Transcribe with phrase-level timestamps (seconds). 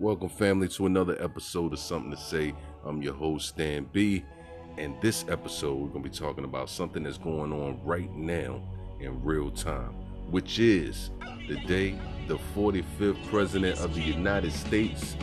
[0.00, 2.54] Welcome, family, to another episode of Something to Say.
[2.86, 4.24] I'm your host, Stan B.
[4.78, 8.62] And this episode, we're going to be talking about something that's going on right now
[8.98, 9.92] in real time,
[10.30, 11.10] which is
[11.48, 15.16] the day the 45th President of the United States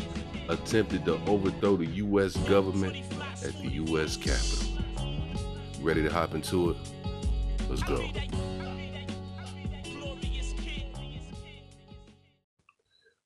[0.48, 2.38] attempted to overthrow the U.S.
[2.48, 2.98] government
[3.44, 4.16] at the U.S.
[4.16, 4.78] Capitol.
[5.82, 6.78] Ready to hop into it?
[7.68, 8.08] Let's go.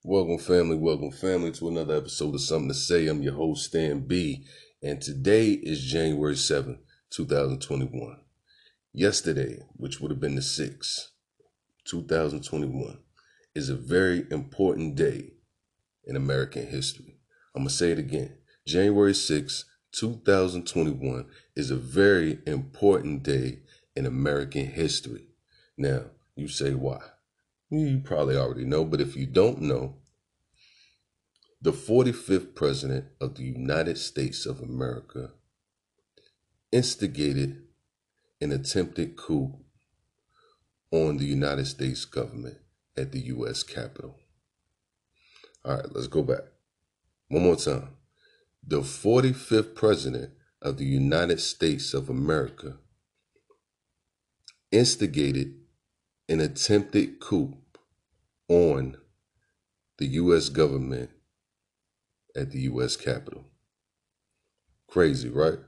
[0.04, 0.74] Welcome, family.
[0.74, 3.06] Welcome, family, to another episode of Something to Say.
[3.06, 4.44] I'm your host, Stan B.
[4.82, 8.16] And today is January 7th, 2021.
[8.92, 11.10] Yesterday, which would have been the 6th,
[11.84, 12.98] 2021,
[13.54, 15.34] is a very important day
[16.04, 17.20] in American history.
[17.54, 18.38] I'm going to say it again.
[18.66, 23.60] January 6th, 2021 is a very important day
[23.94, 25.28] in American history.
[25.78, 26.98] Now, you say why?
[27.72, 29.94] You probably already know, but if you don't know,
[31.62, 35.30] the 45th President of the United States of America
[36.70, 37.62] instigated
[38.42, 39.54] an attempted coup
[40.90, 42.58] on the United States government
[42.94, 43.62] at the U.S.
[43.62, 44.18] Capitol.
[45.64, 46.42] All right, let's go back.
[47.28, 47.96] One more time.
[48.62, 52.76] The 45th President of the United States of America
[54.70, 55.54] instigated
[56.28, 57.56] an attempted coup
[58.48, 58.96] on
[59.98, 60.48] the U.S.
[60.48, 61.10] government
[62.36, 62.96] at the U.S.
[62.96, 63.44] Capitol.
[64.88, 65.58] Crazy, right?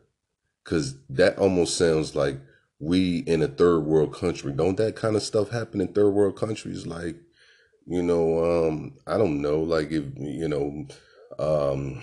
[0.62, 2.41] Because that almost sounds like
[2.78, 4.53] we in a third world country.
[4.53, 6.86] Don't that kind of stuff happen in third world countries?
[6.86, 7.16] Like,
[7.86, 10.86] you know, um, I don't know, like if you know,
[11.38, 12.03] um,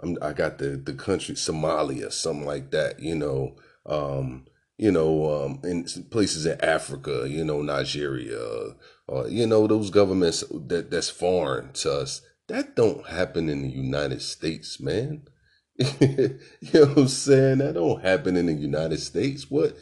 [0.00, 3.00] I'm, I got the the country Somalia, something like that.
[3.00, 3.56] You know,
[3.86, 4.46] um,
[4.82, 8.74] you know, um, in places in Africa, you know, Nigeria,
[9.08, 12.20] uh, you know, those governments that that's foreign to us.
[12.48, 15.28] That don't happen in the United States, man.
[15.78, 16.40] you
[16.74, 17.58] know what I'm saying?
[17.58, 19.48] That don't happen in the United States.
[19.48, 19.76] What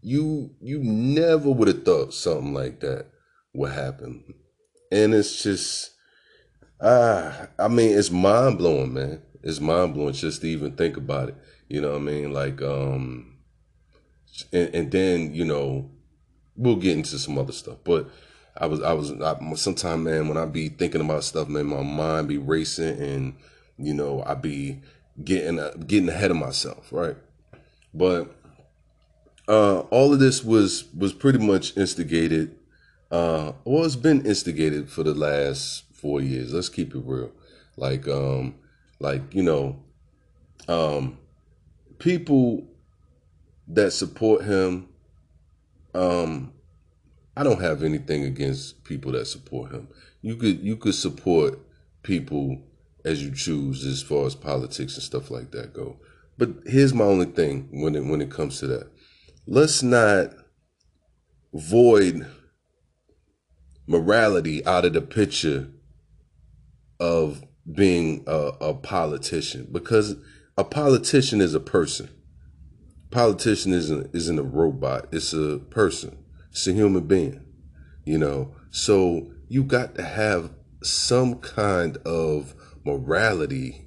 [0.00, 3.06] you you never would have thought something like that
[3.54, 4.24] would happen.
[4.90, 5.92] And it's just
[6.80, 9.22] ah, I mean, it's mind blowing, man.
[9.44, 11.36] It's mind blowing just to even think about it.
[11.68, 12.32] You know what I mean?
[12.32, 13.31] Like, um,
[14.52, 15.90] and, and then you know,
[16.56, 18.10] we'll get into some other stuff, but
[18.56, 21.82] I was I was I, sometimes man when I be thinking about stuff man my
[21.82, 23.34] mind be racing and
[23.78, 24.80] you know I be
[25.24, 27.16] getting uh, getting ahead of myself right?
[27.94, 28.34] But
[29.48, 32.56] uh all of this was was pretty much instigated
[33.10, 36.52] uh well it's been instigated for the last four years.
[36.52, 37.32] Let's keep it real.
[37.76, 38.56] Like um
[39.00, 39.82] like you know
[40.68, 41.18] um
[41.98, 42.68] people
[43.74, 44.88] that support him
[45.94, 46.52] um
[47.36, 49.88] I don't have anything against people that support him.
[50.20, 51.58] You could you could support
[52.02, 52.62] people
[53.04, 55.98] as you choose as far as politics and stuff like that go.
[56.38, 58.90] But here's my only thing when it when it comes to that.
[59.46, 60.34] Let's not
[61.52, 62.26] void
[63.86, 65.68] morality out of the picture
[67.00, 70.16] of being a, a politician because
[70.56, 72.08] a politician is a person.
[73.12, 75.06] Politician isn't isn't a robot.
[75.12, 76.18] It's a person.
[76.50, 77.44] It's a human being,
[78.04, 78.54] you know.
[78.70, 80.50] So you got to have
[80.82, 83.86] some kind of morality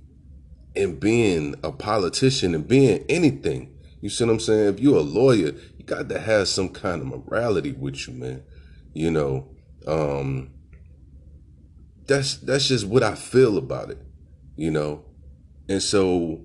[0.75, 3.75] in being a politician and being anything.
[4.01, 4.75] You see what I'm saying?
[4.75, 8.43] If you're a lawyer, you got to have some kind of morality with you, man.
[8.93, 9.47] You know,
[9.87, 10.51] um,
[12.05, 13.97] that's that's just what I feel about it,
[14.55, 15.03] you know.
[15.67, 16.41] And so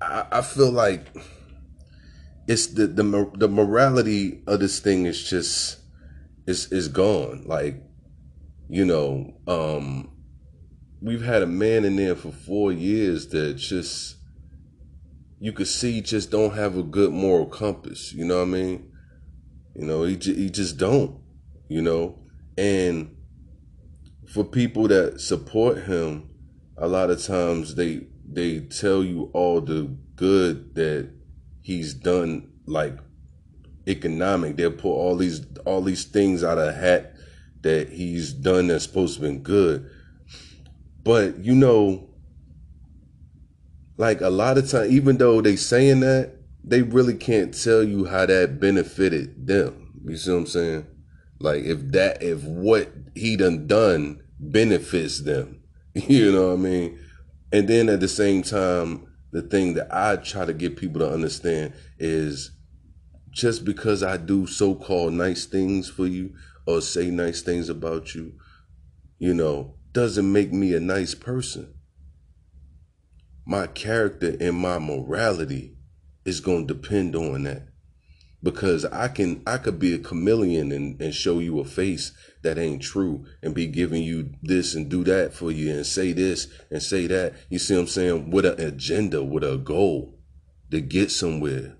[0.00, 1.06] I, I feel like
[2.46, 5.78] it's the the the morality of this thing is just
[6.46, 7.44] is is gone.
[7.46, 7.82] Like,
[8.68, 10.12] you know, um,
[11.00, 14.16] we've had a man in there for four years that just
[15.38, 18.12] you could see just don't have a good moral compass.
[18.12, 18.92] You know what I mean?
[19.74, 21.20] You know, he he just don't.
[21.68, 22.20] You know,
[22.56, 23.16] and
[24.32, 26.30] for people that support him,
[26.76, 31.10] a lot of times they they tell you all the good that
[31.62, 32.98] he's done like
[33.86, 34.56] economic.
[34.56, 37.14] They'll put all these all these things out of hat
[37.62, 39.90] that he's done that's supposed to be good.
[41.02, 42.08] But you know,
[43.96, 46.34] like a lot of time, even though they saying that,
[46.64, 50.00] they really can't tell you how that benefited them.
[50.04, 50.86] You see what I'm saying?
[51.38, 55.60] Like if that if what he done done benefits them.
[56.08, 56.98] You know what I mean?
[57.52, 61.12] And then at the same time, the thing that I try to get people to
[61.12, 62.52] understand is
[63.30, 66.34] just because I do so called nice things for you
[66.66, 68.32] or say nice things about you,
[69.18, 71.74] you know, doesn't make me a nice person.
[73.44, 75.76] My character and my morality
[76.24, 77.68] is going to depend on that
[78.42, 82.12] because I can I could be a chameleon and, and show you a face
[82.42, 86.12] that ain't true and be giving you this and do that for you and say
[86.12, 87.34] this and say that.
[87.48, 88.30] You see what I'm saying?
[88.30, 90.18] With an agenda, with a goal
[90.70, 91.76] to get somewhere,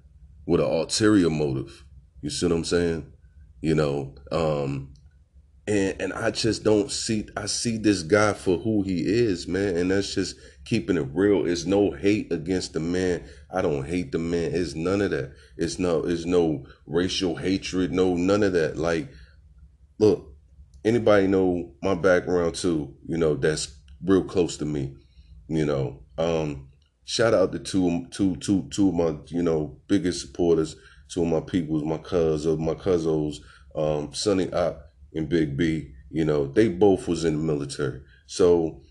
[0.47, 1.85] with an ulterior motive.
[2.23, 3.13] You see what I'm saying?
[3.61, 4.95] You know, um,
[5.67, 9.77] and and I just don't see I see this guy for who he is, man,
[9.77, 11.47] and that's just keeping it real.
[11.47, 13.25] It's no hate against the man.
[13.53, 14.55] I don't hate the man.
[14.55, 15.33] It's none of that.
[15.57, 18.77] It's no it's no racial hatred, no none of that.
[18.77, 19.09] Like,
[19.99, 20.35] look,
[20.85, 24.95] anybody know my background too, you know, that's real close to me.
[25.49, 26.03] You know.
[26.19, 26.69] Um,
[27.05, 30.77] shout out to two two two two of my, you know, biggest supporters,
[31.09, 33.41] two of my peoples, my cousins, my cousins,
[33.75, 34.86] um, Sonny Op
[35.17, 38.01] and Big B, you know, they both was in the military.
[38.27, 38.83] So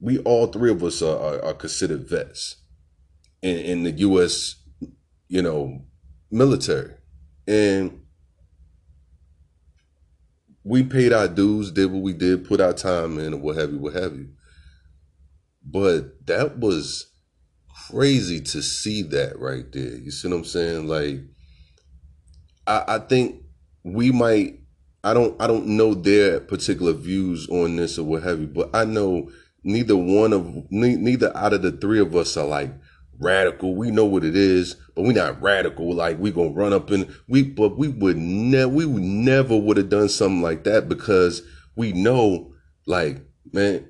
[0.00, 2.56] we all three of us are, are, are considered vets
[3.42, 4.56] in, in the U.S.,
[5.28, 5.82] you know,
[6.30, 6.94] military.
[7.46, 8.02] And
[10.64, 13.72] we paid our dues, did what we did, put our time in, or what have
[13.72, 14.28] you, what have you.
[15.64, 17.10] But that was
[17.90, 19.96] crazy to see that right there.
[19.96, 20.86] You see what I'm saying?
[20.86, 21.20] Like,
[22.66, 23.42] I, I think
[23.82, 24.57] we might
[25.04, 28.70] I don't I don't know their particular views on this or what have you, but
[28.74, 29.30] I know
[29.62, 32.72] neither one of neither out of the three of us are like
[33.20, 33.74] radical.
[33.74, 35.94] We know what it is, but we're not radical.
[35.94, 39.76] Like we gonna run up and we, but we would never, we would never would
[39.76, 41.42] have done something like that because
[41.76, 42.52] we know,
[42.86, 43.20] like
[43.52, 43.88] man,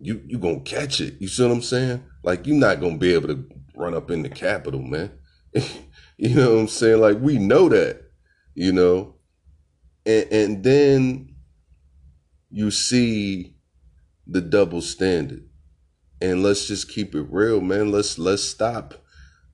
[0.00, 1.14] you you gonna catch it.
[1.18, 2.04] You see what I'm saying?
[2.22, 3.44] Like you're not gonna be able to
[3.74, 5.12] run up in the Capitol, man.
[6.18, 7.00] you know what I'm saying?
[7.00, 8.02] Like we know that,
[8.54, 9.16] you know
[10.06, 11.34] and, and then
[12.50, 13.54] you see
[14.26, 15.48] the double standard.
[16.20, 17.90] And let's just keep it real man.
[17.90, 18.94] Let's let's stop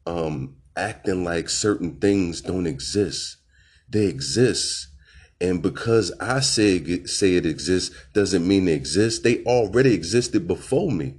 [0.07, 3.39] um acting like certain things don't exist.
[3.89, 4.89] They exist.
[5.41, 9.23] And because i say say it exists doesn't mean it exists.
[9.23, 11.15] they already existed before me.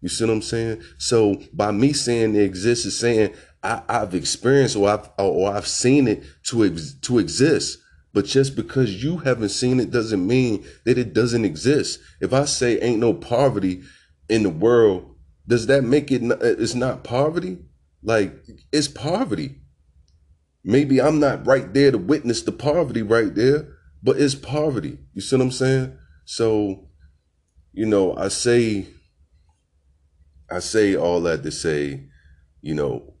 [0.00, 0.82] You see what i'm saying?
[0.96, 5.66] So by me saying it exists is saying I, have experienced or I've or I've
[5.66, 7.78] seen it to ex, to exist.
[8.18, 12.00] But just because you haven't seen it doesn't mean that it doesn't exist.
[12.20, 13.82] If I say ain't no poverty
[14.28, 15.14] in the world,
[15.46, 17.58] does that make it uh, it's not poverty?
[18.02, 18.34] Like
[18.72, 19.60] it's poverty.
[20.64, 23.68] Maybe I'm not right there to witness the poverty right there,
[24.02, 24.98] but it's poverty.
[25.14, 25.96] You see what I'm saying?
[26.24, 26.88] So,
[27.72, 28.88] you know, I say
[30.50, 32.08] I say all that to say,
[32.62, 33.14] you know,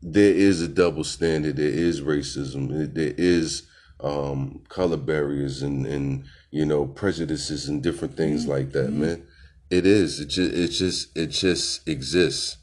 [0.00, 3.67] there is a double standard, there is racism, there is
[4.00, 8.52] um, color barriers and and you know prejudices and different things mm-hmm.
[8.52, 9.00] like that, mm-hmm.
[9.00, 9.26] man.
[9.70, 10.20] It is.
[10.20, 12.56] It just it just it just exists.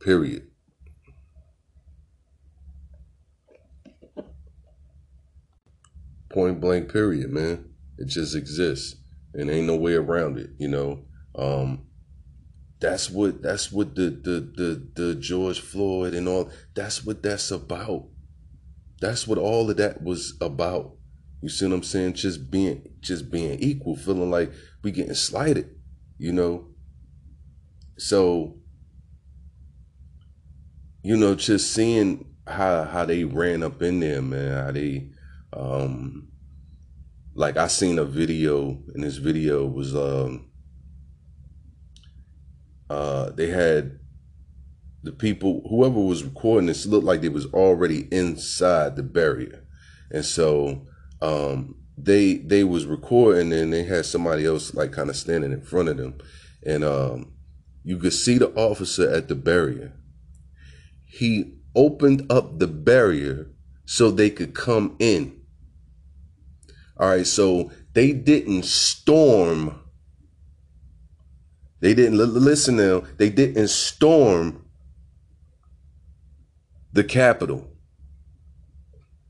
[0.00, 0.48] Period.
[6.30, 6.92] Point blank.
[6.92, 7.70] Period, man.
[7.98, 8.96] It just exists,
[9.34, 10.50] and ain't no way around it.
[10.58, 11.04] You know.
[11.34, 11.86] Um,
[12.82, 16.50] that's what that's what the the the the George Floyd and all.
[16.74, 18.08] That's what that's about.
[19.02, 20.92] That's what all of that was about.
[21.42, 22.14] You see what I'm saying?
[22.14, 24.52] Just being just being equal, feeling like
[24.84, 25.74] we getting slighted,
[26.18, 26.68] you know.
[27.98, 28.58] So,
[31.02, 35.10] you know, just seeing how how they ran up in there, man, how they
[35.52, 36.28] um
[37.34, 40.48] like I seen a video and this video was um
[42.88, 43.98] uh they had
[45.02, 49.64] the people, whoever was recording this, looked like they was already inside the barrier,
[50.10, 50.86] and so
[51.20, 55.60] um, they they was recording, and they had somebody else like kind of standing in
[55.60, 56.18] front of them,
[56.64, 57.32] and um,
[57.82, 59.92] you could see the officer at the barrier.
[61.04, 63.50] He opened up the barrier
[63.84, 65.40] so they could come in.
[66.96, 69.80] All right, so they didn't storm.
[71.80, 73.02] They didn't listen now.
[73.16, 74.61] They didn't storm
[76.92, 77.68] the Capitol.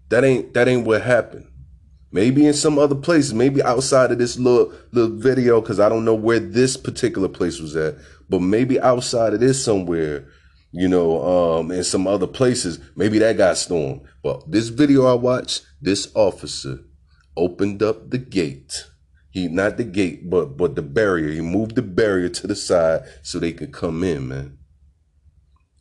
[0.08, 1.48] That ain't that ain't what happened.
[2.10, 6.04] Maybe in some other places, maybe outside of this little little video, because I don't
[6.04, 7.96] know where this particular place was at,
[8.28, 10.28] but maybe outside of this somewhere,
[10.72, 14.02] you know, um, in some other places, maybe that got stormed.
[14.22, 16.80] But this video I watched, this officer
[17.36, 18.84] opened up the gate.
[19.30, 21.30] He not the gate, but but the barrier.
[21.30, 24.58] He moved the barrier to the side so they could come in, man.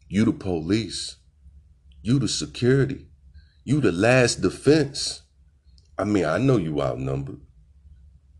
[0.08, 1.18] You the police.
[2.02, 3.08] You the security.
[3.64, 5.22] You the last defense.
[5.98, 7.42] I mean, I know you outnumbered.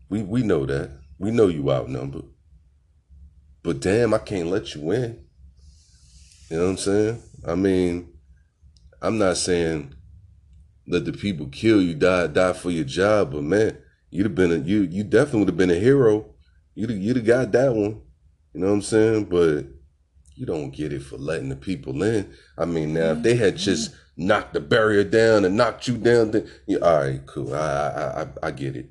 [0.08, 0.98] We we know that.
[1.18, 2.24] We know you outnumbered.
[3.62, 5.24] But damn, I can't let you in.
[6.50, 7.22] You know what I'm saying?
[7.46, 8.12] I mean,
[9.00, 9.94] I'm not saying
[10.86, 13.78] let the people kill you, die, die for your job, but man,
[14.10, 16.34] you'd have been a you you definitely would have been a hero.
[16.74, 18.02] You'd you'd have got that one.
[18.52, 19.24] You know what I'm saying?
[19.26, 19.66] But
[20.34, 22.32] you don't get it for letting the people in.
[22.56, 23.64] I mean, now if they had mm-hmm.
[23.64, 27.54] just knocked the barrier down and knocked you down, then yeah, all right, cool.
[27.54, 28.90] I I I, I get it.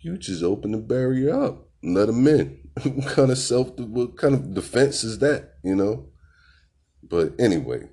[0.00, 2.68] You just open the barrier up, and let them in.
[2.82, 3.78] what kind of self?
[3.78, 5.54] What kind of defense is that?
[5.64, 6.08] You know.
[7.02, 7.88] But anyway,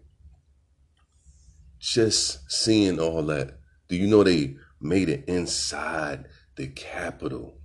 [1.79, 3.59] just seeing all that.
[3.87, 6.25] Do you know they made it inside
[6.55, 7.59] the Capitol?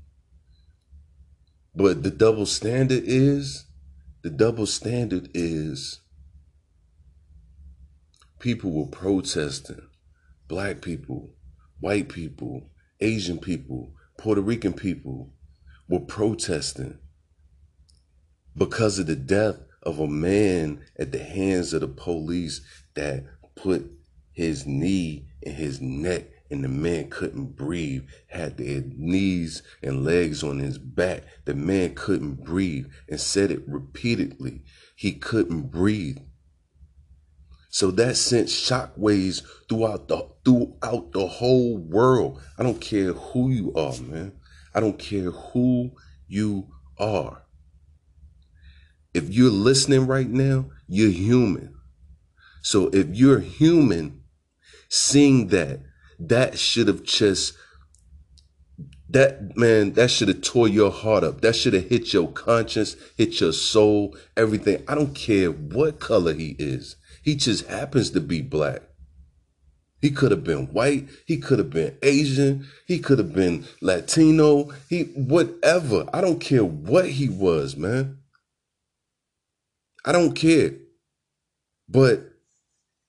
[1.75, 3.68] But the double standard is
[4.29, 6.03] the double standard is
[8.39, 9.81] people were protesting.
[10.49, 11.31] Black people,
[11.81, 12.69] white people,
[13.01, 15.33] Asian people, Puerto Rican people
[15.89, 16.99] were protesting
[18.55, 22.61] because of the death of a man at the hands of the police
[22.97, 23.91] that put
[24.33, 30.43] his knee in his neck and the man couldn't breathe, had their knees and legs
[30.43, 31.25] on his back.
[31.45, 34.63] The man couldn't breathe and said it repeatedly.
[34.97, 36.19] He couldn't breathe.
[37.71, 42.41] So that sent shockwaves throughout the throughout the whole world.
[42.59, 44.33] I don't care who you are, man.
[44.75, 45.93] I don't care who
[46.27, 47.43] you are.
[49.13, 51.75] If you're listening right now, you're human.
[52.63, 54.23] So if you're human,
[54.89, 55.81] seeing that,
[56.19, 57.55] that should have just
[59.11, 61.41] that man, that should have tore your heart up.
[61.41, 64.85] That should have hit your conscience, hit your soul, everything.
[64.87, 66.97] I don't care what color he is.
[67.23, 68.83] He just happens to be black.
[70.01, 71.09] He could have been white.
[71.27, 72.69] He could have been Asian.
[72.87, 74.71] He could have been Latino.
[74.89, 76.07] He, whatever.
[76.13, 78.19] I don't care what he was, man.
[80.05, 80.75] I don't care.
[81.89, 82.23] But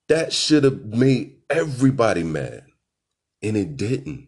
[0.08, 2.69] that should have made everybody mad.
[3.42, 4.28] And it didn't.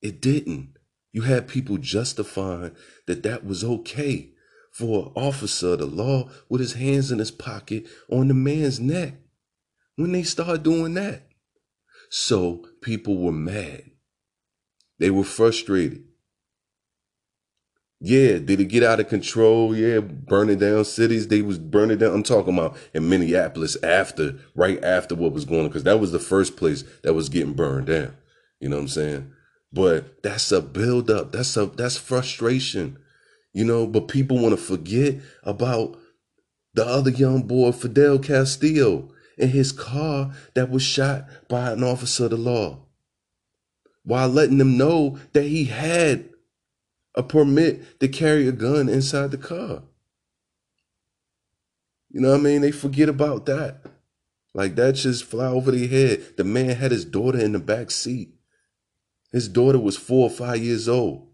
[0.00, 0.76] It didn't.
[1.12, 2.74] You had people justifying
[3.06, 4.30] that that was okay
[4.72, 8.80] for an officer of the law with his hands in his pocket on the man's
[8.80, 9.14] neck
[9.96, 11.28] when they started doing that.
[12.10, 13.90] So people were mad.
[14.98, 16.04] They were frustrated.
[18.04, 19.76] Yeah, did it get out of control?
[19.76, 21.28] Yeah, burning down cities.
[21.28, 22.12] They was burning down.
[22.12, 26.10] I'm talking about in Minneapolis after, right after what was going on, because that was
[26.10, 28.16] the first place that was getting burned down.
[28.58, 29.32] You know what I'm saying?
[29.72, 31.30] But that's a buildup.
[31.30, 32.98] That's a that's frustration.
[33.52, 35.96] You know, but people want to forget about
[36.74, 42.24] the other young boy, Philando Castile, in his car that was shot by an officer
[42.24, 42.80] of the law.
[44.02, 46.31] While letting them know that he had
[47.14, 49.82] a permit to carry a gun inside the car.
[52.10, 52.62] You know what I mean?
[52.62, 53.84] They forget about that.
[54.54, 56.36] Like that just fly over their head.
[56.36, 58.34] The man had his daughter in the back seat.
[59.32, 61.28] His daughter was four or five years old.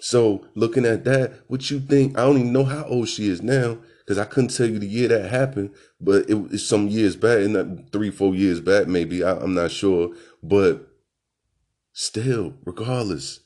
[0.00, 2.16] So looking at that, what you think?
[2.16, 4.86] I don't even know how old she is now because I couldn't tell you the
[4.86, 8.86] year that happened, but it was some years back, and uh, three, four years back,
[8.86, 9.22] maybe.
[9.22, 10.88] I, I'm not sure, but
[11.92, 13.40] still, regardless,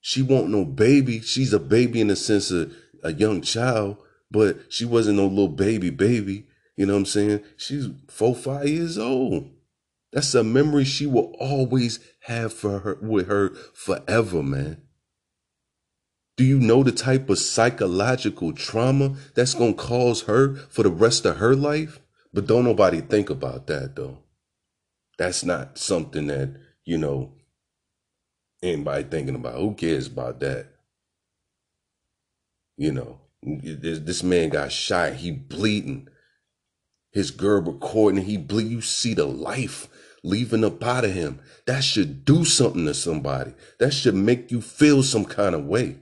[0.00, 1.20] she won't no baby.
[1.20, 3.98] She's a baby in the sense of a young child,
[4.30, 6.46] but she wasn't no little baby baby.
[6.76, 7.44] You know what I'm saying?
[7.56, 9.50] She's four, five years old.
[10.12, 14.82] That's a memory she will always have for her with her forever, man.
[16.36, 21.26] Do you know the type of psychological trauma that's gonna cause her for the rest
[21.26, 22.00] of her life?
[22.32, 24.18] But don't nobody think about that though.
[25.18, 27.34] That's not something that, you know,
[28.62, 29.58] anybody thinking about.
[29.58, 30.66] Who cares about that?
[32.76, 35.14] You know, this man got shot.
[35.14, 36.08] He bleeding.
[37.12, 38.24] His girl recording.
[38.24, 38.68] He bleed.
[38.68, 39.88] You see the life
[40.22, 41.40] leaving up out of him.
[41.66, 43.54] That should do something to somebody.
[43.78, 45.96] That should make you feel some kind of way.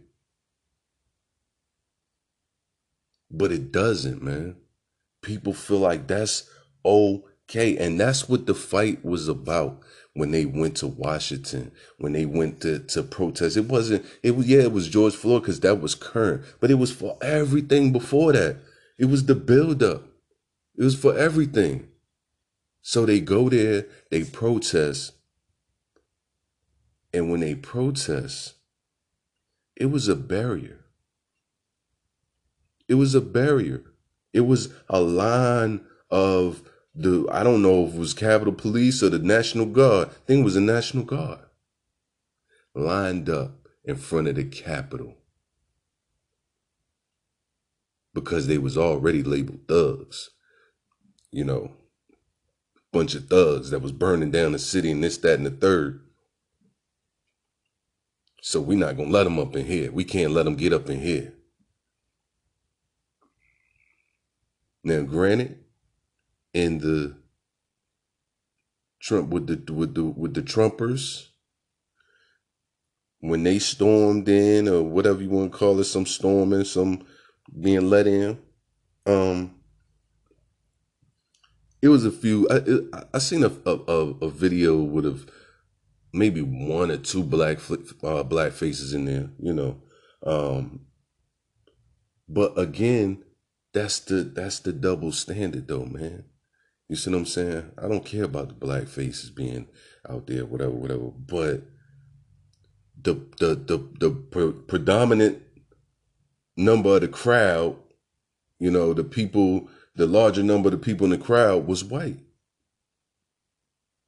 [3.31, 4.57] But it doesn't, man.
[5.23, 6.49] People feel like that's
[6.85, 7.77] okay.
[7.77, 9.83] And that's what the fight was about
[10.15, 13.57] when they went to Washington, when they went to, to protest.
[13.57, 16.75] It wasn't, it was, yeah, it was George Floyd because that was current, but it
[16.75, 18.57] was for everything before that.
[18.99, 20.03] It was the buildup.
[20.77, 21.89] It was for everything.
[22.83, 25.13] So they go there, they protest.
[27.13, 28.55] And when they protest,
[29.77, 30.85] it was a barrier.
[32.89, 33.85] It was a barrier.
[34.33, 36.63] It was a line of
[36.99, 40.09] the I don't know if it was Capitol Police or the National Guard.
[40.09, 41.41] I think it was the National Guard.
[42.75, 45.15] Lined up in front of the Capitol
[48.13, 50.31] because they was already labeled thugs.
[51.31, 51.73] You know,
[52.93, 56.01] bunch of thugs that was burning down the city and this, that, and the third.
[58.43, 59.93] So we're not gonna let them up in here.
[59.93, 61.35] We can't let them get up in here.
[64.83, 65.59] Now, granted,
[66.59, 67.17] in the
[69.01, 71.29] Trump with the with the with the Trumpers,
[73.21, 77.07] when they stormed in or whatever you want to call it, some storming, some
[77.61, 78.39] being let in.
[79.07, 79.55] Um,
[81.81, 82.49] it was a few.
[82.51, 83.73] I I seen a, a
[84.21, 85.31] a video with
[86.13, 87.59] maybe one or two black
[88.03, 89.81] uh, black faces in there, you know.
[90.27, 90.87] Um,
[92.29, 93.23] but again,
[93.73, 96.25] that's the that's the double standard though, man.
[96.89, 97.73] You see what I'm saying?
[97.77, 99.69] I don't care about the black faces being
[100.09, 101.11] out there, whatever, whatever.
[101.11, 101.65] But
[103.01, 105.43] the the the the pre- predominant
[106.57, 107.77] number of the crowd,
[108.59, 112.19] you know, the people, the larger number of the people in the crowd was white.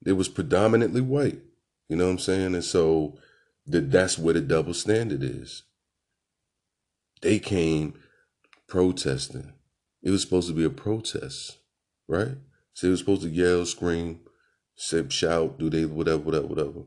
[0.06, 1.40] It was predominantly white.
[1.88, 2.54] You know what I'm saying?
[2.54, 3.18] And so
[3.66, 5.64] that that's where the double standard is.
[7.20, 7.94] They came
[8.68, 9.52] protesting.
[10.02, 11.58] It was supposed to be a protest,
[12.08, 12.36] right?
[12.74, 14.20] So they were supposed to yell, scream,
[14.76, 16.80] say, shout, do they whatever, whatever, whatever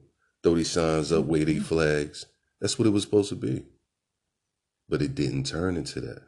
[0.44, 1.66] throw these signs up, wave these mm-hmm.
[1.66, 2.26] flags.
[2.60, 3.64] That's what it was supposed to be.
[4.90, 6.22] But it didn't turn into that.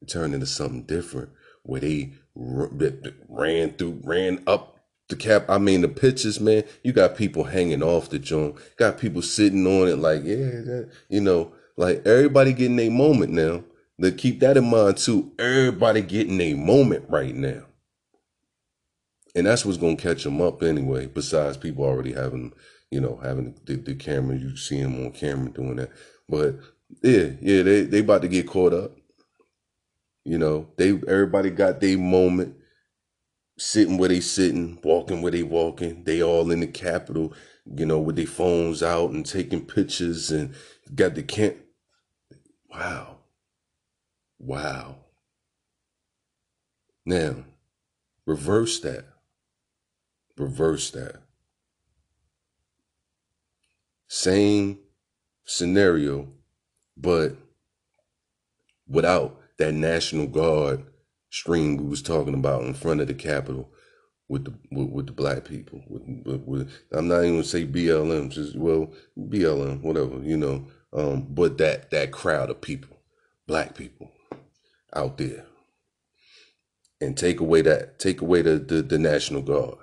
[0.00, 1.30] It turned into something different
[1.62, 5.48] where they ran through, ran up the cap.
[5.48, 9.66] I mean, the pictures, man, you got people hanging off the joint, got people sitting
[9.66, 13.64] on it like, yeah, that, you know, like everybody getting a moment now.
[14.00, 17.66] To keep that in mind too, everybody getting a moment right now.
[19.34, 22.52] And that's what's going to catch them up anyway, besides people already having
[22.92, 25.90] you know, having the, the camera, you see him on camera doing that.
[26.28, 26.56] But
[27.02, 28.92] yeah, yeah, they they about to get caught up.
[30.24, 32.54] You know, they everybody got their moment,
[33.58, 36.04] sitting where they sitting, walking where they walking.
[36.04, 37.32] They all in the Capitol,
[37.64, 40.54] you know, with their phones out and taking pictures and
[40.94, 41.56] got the camp.
[42.70, 43.20] Wow,
[44.38, 44.96] wow.
[47.06, 47.36] Now,
[48.26, 49.06] reverse that.
[50.42, 51.22] Reverse that.
[54.08, 54.78] Same
[55.44, 56.28] scenario,
[56.96, 57.36] but
[58.88, 60.84] without that National Guard
[61.30, 63.70] stream we was talking about in front of the Capitol
[64.28, 65.82] with the with, with the black people.
[65.88, 70.66] With, with, with, I'm not even gonna say BLM, just well BLM, whatever you know.
[70.92, 72.98] Um, but that that crowd of people,
[73.46, 74.10] black people,
[74.92, 75.46] out there,
[77.00, 79.78] and take away that take away the the, the National Guard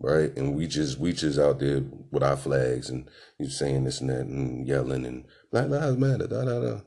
[0.00, 0.34] right?
[0.36, 3.08] And we just we just out there with our flags and
[3.38, 6.80] you saying this and that and yelling and Black Lives Matter, da da da.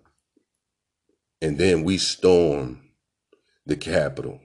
[1.41, 2.81] And then we storm
[3.65, 4.39] the Capitol.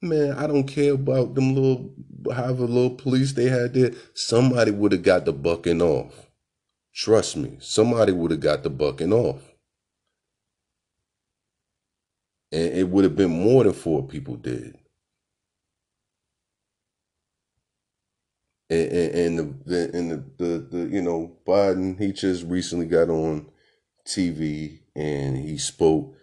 [0.00, 1.92] Man, I don't care about them little
[2.32, 3.92] however little police they had there.
[4.14, 6.28] Somebody would have got the bucking off.
[6.94, 9.42] Trust me, somebody would have got the bucking off.
[12.50, 14.74] And it would have been more than four people dead.
[18.70, 23.08] And, and, the, the and the, the the you know Biden he just recently got
[23.08, 23.46] on
[24.06, 26.14] TV and he spoke.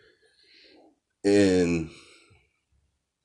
[1.24, 1.90] And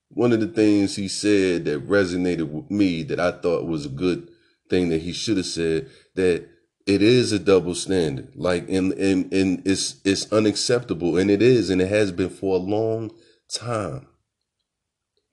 [0.09, 3.90] one of the things he said that resonated with me that I thought was a
[3.90, 4.28] good
[4.70, 6.48] thing that he should have said that
[6.87, 8.33] it is a double standard.
[8.35, 12.56] Like and and, and it's it's unacceptable and it is and it has been for
[12.56, 13.12] a long
[13.52, 14.06] time.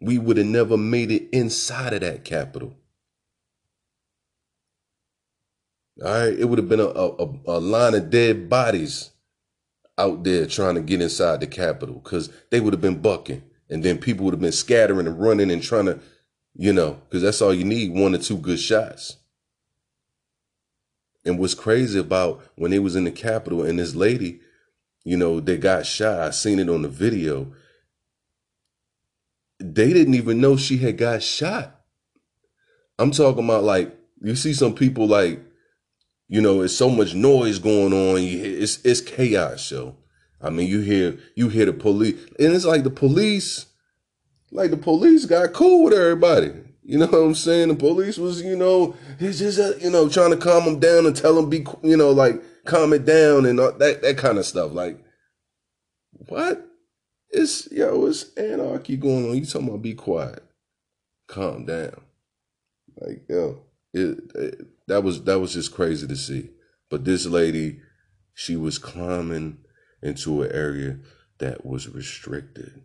[0.02, 2.76] We would have never made it inside of that Capitol
[6.04, 9.12] All right, it would have been a, a, a line of dead bodies
[9.98, 13.84] out there trying to get inside the Capitol because they would have been bucking, and
[13.84, 16.00] then people would have been scattering and running and trying to,
[16.56, 19.18] you know, because that's all you need one or two good shots.
[21.26, 24.40] And what's crazy about when they was in the Capitol and this lady,
[25.04, 26.20] you know, they got shot.
[26.20, 27.54] I seen it on the video.
[29.60, 31.82] They didn't even know she had got shot.
[33.00, 35.40] I'm talking about like you see some people like
[36.28, 38.18] you know, it's so much noise going on.
[38.20, 39.96] It's it's chaos, yo.
[40.42, 43.68] I mean, you hear you hear the police, and it's like the police,
[44.52, 46.52] like the police got cool with everybody.
[46.84, 47.68] You know what I'm saying?
[47.68, 51.06] The police was, you know, he's just, uh, you know, trying to calm them down
[51.06, 54.46] and tell them be, you know, like calm it down and that that kind of
[54.46, 54.72] stuff.
[54.72, 54.98] Like,
[56.28, 56.66] what?
[57.30, 59.36] It's yo, it's anarchy going on.
[59.36, 60.44] You talking about be quiet,
[61.28, 62.02] calm down,
[63.02, 63.63] like yo,
[63.94, 66.50] it, it that was that was just crazy to see.
[66.89, 67.82] But this lady,
[68.34, 69.60] she was climbing
[70.02, 71.00] into an area
[71.39, 72.82] that was restricted.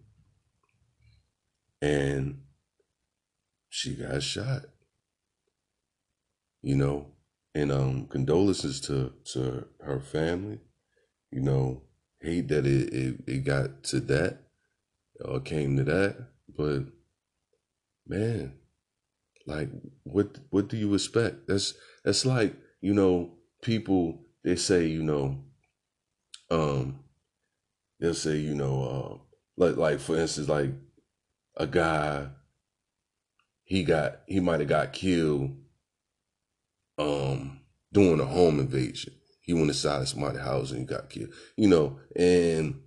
[1.80, 2.42] And
[3.68, 4.62] she got shot.
[6.62, 7.06] You know,
[7.54, 10.60] and um condolences to to her family.
[11.30, 11.82] You know,
[12.20, 14.38] hate that it it, it got to that
[15.24, 16.16] or came to that,
[16.56, 16.84] but
[18.06, 18.54] man,
[19.46, 19.68] like
[20.05, 21.46] what what do you expect?
[21.48, 21.74] That's
[22.05, 25.44] that's like, you know, people they say, you know,
[26.50, 27.00] um
[28.00, 29.18] they'll say, you know, uh
[29.57, 30.70] like like for instance, like
[31.57, 32.28] a guy
[33.64, 35.57] he got he might have got killed
[36.98, 37.61] um
[37.92, 39.14] doing a home invasion.
[39.40, 41.31] He went inside somebody's house and he got killed.
[41.57, 42.81] You know, and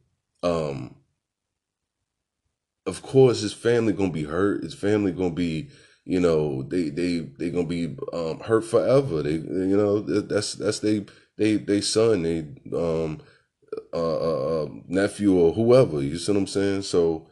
[0.44, 0.96] um
[2.86, 4.64] of course his family gonna be hurt.
[4.64, 5.70] His family gonna be,
[6.06, 9.24] you know, they they they gonna be um, hurt forever.
[9.24, 11.06] They you know that's that's they
[11.38, 12.46] they they son, they
[12.78, 13.22] um
[13.94, 16.02] uh, uh, uh, nephew or whoever.
[16.02, 16.84] You see what I'm saying?
[16.84, 17.28] So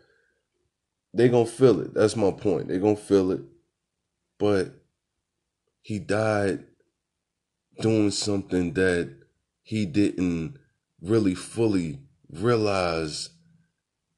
[1.14, 1.94] they gonna feel it.
[1.94, 2.68] That's my point.
[2.68, 3.42] They gonna feel it.
[4.40, 4.74] But
[5.82, 6.66] he died
[7.80, 9.16] doing something that
[9.62, 10.58] he didn't
[11.02, 13.30] really fully realize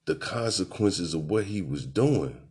[0.06, 2.45] the consequences of what he was doing.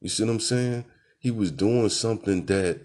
[0.00, 0.84] You see what I'm saying?
[1.18, 2.80] He was doing something that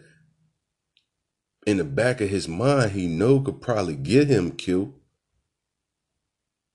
[1.65, 4.93] in the back of his mind he know could probably get him killed.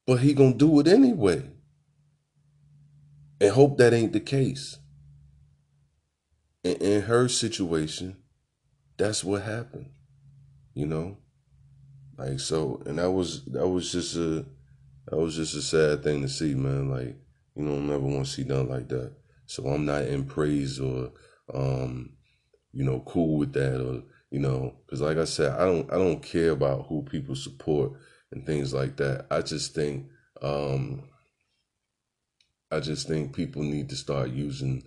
[0.07, 1.51] But he gonna do it anyway.
[3.41, 4.79] And hope that ain't the case.
[6.65, 8.17] In, in her situation,
[8.97, 9.91] that's what happened.
[10.75, 11.19] You know?
[12.17, 14.45] Like so, and that was that was just a
[15.07, 16.91] that was just a sad thing to see, man.
[16.91, 17.17] Like,
[17.55, 19.13] you know, never want to see nothing like that.
[19.49, 21.11] So I'm not in praise or,
[21.53, 22.11] um,
[22.73, 25.97] you know, cool with that or, you know, because like I said, I don't, I
[25.97, 27.93] don't care about who people support
[28.31, 29.27] and things like that.
[29.31, 30.07] I just think,
[30.43, 31.03] um,
[32.71, 34.83] I just think people need to start using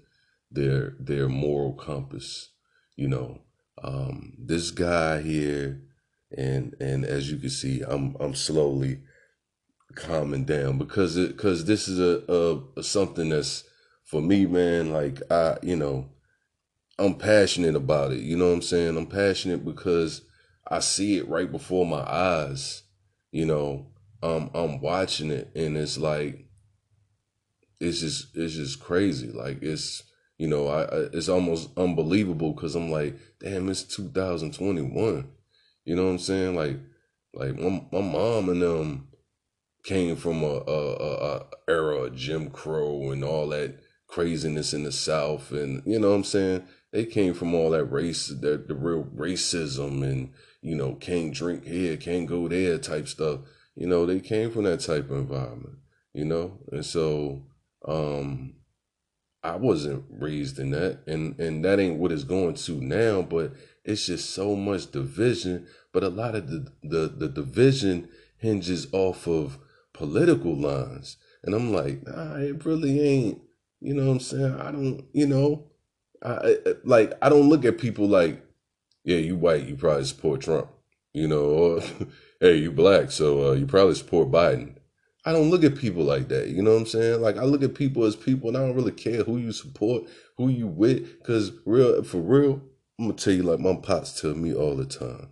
[0.52, 2.50] their their moral compass.
[2.95, 3.41] You know,
[3.84, 5.82] um, this guy here,
[6.38, 9.02] and and as you can see, I'm I'm slowly
[9.95, 13.63] calming down because it because this is a, a, a something that's
[14.12, 14.91] for me, man.
[14.91, 16.10] Like I, you know,
[17.00, 18.19] I'm passionate about it.
[18.19, 18.97] You know what I'm saying?
[18.97, 20.21] I'm passionate because
[20.67, 22.84] I see it right before my eyes.
[23.32, 23.88] You know,
[24.21, 26.45] um, I'm watching it, and it's like
[27.80, 29.32] it's just it's just crazy.
[29.32, 30.04] Like it's
[30.38, 35.30] you know, I, I it's almost unbelievable because I'm like, damn, it's 2021.
[35.86, 36.56] You know what I'm saying?
[36.56, 36.78] Like,
[37.34, 39.08] like my, my mom and them
[39.84, 43.80] came from a, a, a, era of Jim Crow and all that
[44.12, 46.63] craziness in the South, and you know what I'm saying.
[46.91, 51.65] They came from all that race, the, the real racism, and you know, can't drink
[51.65, 53.39] here, can't go there type stuff.
[53.76, 55.78] You know, they came from that type of environment.
[56.13, 57.43] You know, and so
[57.88, 58.56] um,
[59.41, 63.21] I wasn't raised in that, and and that ain't what it's going to now.
[63.21, 63.54] But
[63.86, 65.67] it's just so much division.
[65.93, 69.58] But a lot of the the, the division hinges off of
[69.93, 71.15] political lines.
[71.43, 73.41] And I'm like, nah, it really ain't.
[73.81, 74.61] You know what I'm saying?
[74.61, 75.65] I don't, you know,
[76.23, 78.41] I, like I don't look at people like,
[79.03, 80.69] yeah, you white, you probably support Trump.
[81.13, 81.81] You know, or
[82.39, 84.75] hey, you black, so uh, you probably support Biden.
[85.25, 86.47] I don't look at people like that.
[86.49, 87.21] You know what I'm saying?
[87.21, 90.03] Like I look at people as people, and I don't really care who you support,
[90.37, 92.61] who you with, because real for real,
[92.99, 95.29] I'm gonna tell you like my pops tell me all the time,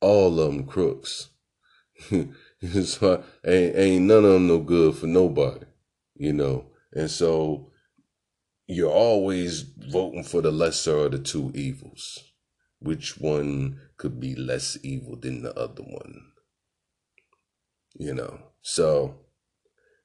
[0.00, 1.30] all of them crooks.
[2.10, 5.64] so ain't ain't none of them no good for nobody,
[6.16, 6.66] you know.
[6.94, 7.70] And so
[8.66, 12.32] you're always voting for the lesser of the two evils.
[12.78, 16.32] Which one could be less evil than the other one?
[17.94, 18.40] You know.
[18.62, 19.16] So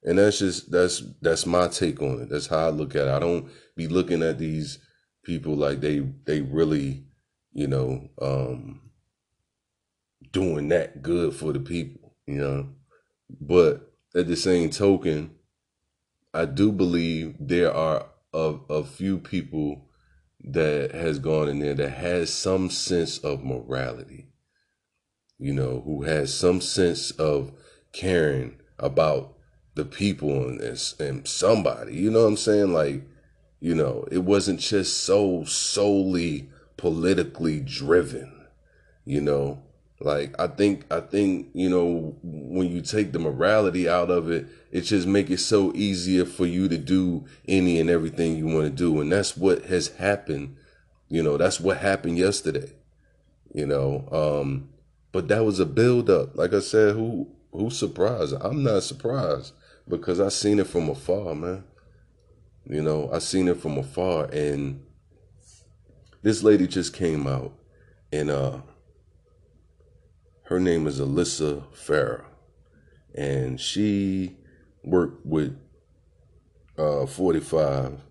[0.03, 2.29] and that's just that's that's my take on it.
[2.29, 3.11] That's how I look at it.
[3.11, 4.79] I don't be looking at these
[5.23, 7.05] people like they they really,
[7.51, 8.81] you know, um
[10.31, 12.69] doing that good for the people you know.
[13.41, 15.31] But at the same token,
[16.33, 19.87] I do believe there are a, a few people
[20.43, 24.27] that has gone in there that has some sense of morality,
[25.37, 27.51] you know, who has some sense of
[27.91, 29.35] caring about
[29.75, 30.61] the people and,
[30.99, 32.73] and somebody, you know what I'm saying?
[32.73, 33.03] Like,
[33.59, 38.45] you know, it wasn't just so solely politically driven,
[39.03, 39.63] you know,
[40.01, 44.47] like I think I think you know when you take the morality out of it,
[44.71, 48.65] it just make it so easier for you to do any and everything you want
[48.65, 50.55] to do, and that's what has happened.
[51.09, 52.71] You know, that's what happened yesterday.
[53.53, 54.69] You know, um,
[55.11, 56.35] But that was a build up.
[56.37, 58.35] Like I said, who who's surprised?
[58.41, 59.53] I'm not surprised
[59.87, 61.63] because I seen it from afar, man.
[62.65, 64.83] You know, I seen it from afar and
[66.21, 67.53] this lady just came out
[68.11, 68.59] and uh
[70.49, 72.25] her name is Alyssa Farah.
[73.13, 74.35] And she
[74.83, 75.55] worked with
[76.75, 78.01] uh 45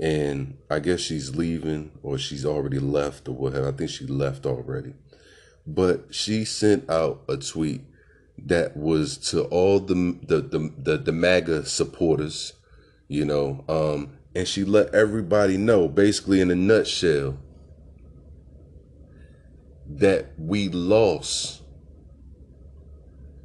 [0.00, 3.68] and I guess she's leaving or she's already left or whatever.
[3.68, 4.94] I think she left already.
[5.66, 7.82] But she sent out a tweet
[8.46, 12.54] that was to all the the the the, the MAGA supporters,
[13.08, 17.36] you know, um, and she let everybody know, basically in a nutshell,
[19.88, 21.62] that we lost.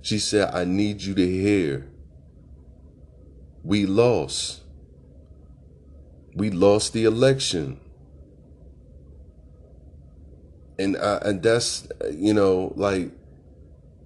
[0.02, 1.90] She said, I need you to hear.
[3.64, 4.62] We lost.
[6.36, 7.80] We lost the election.
[10.78, 13.12] And uh, and that's you know like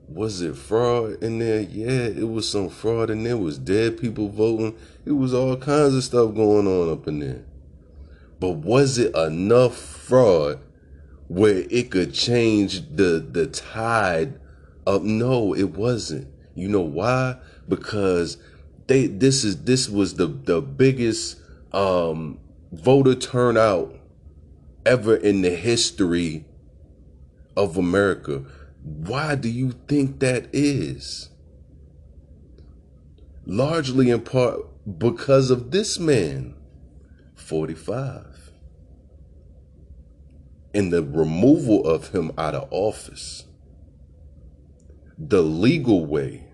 [0.10, 1.62] was it fraud in there?
[1.62, 3.38] Yeah, it was some fraud in there.
[3.38, 4.78] Was dead people voting.
[5.06, 7.44] It was all kinds of stuff going on up in there.
[8.40, 10.60] But was it enough fraud
[11.28, 14.40] where it could change the the tide
[14.86, 16.28] of no, it wasn't.
[16.56, 17.38] You know why?
[17.68, 18.38] Because
[18.88, 21.40] they this is this was the the biggest
[21.74, 22.40] um
[22.72, 23.94] voter turnout
[24.86, 26.46] ever in the history
[27.56, 28.46] of America.
[28.84, 31.30] Why do you think that is?
[33.46, 34.62] Largely in part
[35.00, 36.56] because of this man,
[37.36, 38.37] 45,
[40.78, 43.46] and the removal of him out of office.
[45.18, 46.46] The legal way,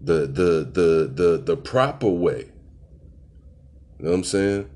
[0.00, 2.50] the the the the the proper way.
[3.98, 4.70] You know what I'm saying?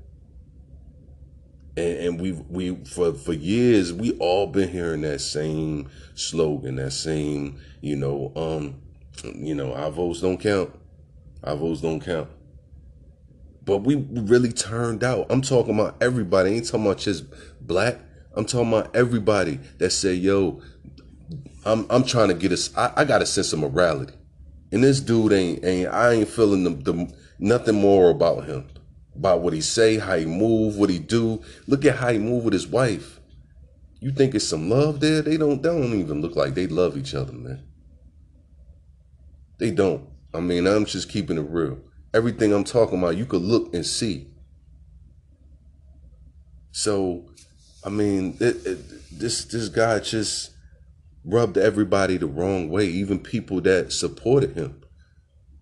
[1.79, 6.91] and, and we we for for years we all been hearing that same slogan, that
[6.91, 8.75] same you know um
[9.35, 10.73] you know our votes don't count,
[11.43, 12.29] our votes don't count.
[13.63, 15.27] But we really turned out.
[15.29, 16.49] I'm talking about everybody.
[16.49, 17.25] I ain't talking about just
[17.61, 17.99] black.
[18.35, 20.61] I'm talking about everybody that say, "Yo,
[21.65, 22.75] I'm I'm trying to get us.
[22.77, 24.13] I, I got a sense of morality."
[24.71, 28.67] And this dude ain't ain't I ain't feeling the, the nothing more about him
[29.19, 31.41] about what he say, how he move, what he do.
[31.67, 33.19] Look at how he move with his wife.
[33.99, 35.21] You think it's some love there?
[35.21, 35.61] They don't.
[35.61, 37.65] They don't even look like they love each other, man.
[39.57, 40.07] They don't.
[40.33, 41.79] I mean, I'm just keeping it real.
[42.13, 44.27] Everything I'm talking about, you could look and see.
[46.71, 47.28] So,
[47.83, 50.51] I mean, it, it, this this guy just
[51.23, 54.81] rubbed everybody the wrong way, even people that supported him.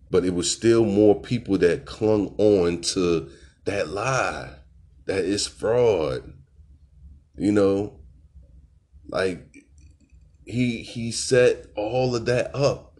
[0.10, 3.30] But it was still more people that clung on to
[3.65, 4.51] that lie,
[5.06, 6.34] that is fraud.
[7.38, 7.99] You know,
[9.10, 9.65] like
[10.45, 12.99] he he set all of that up.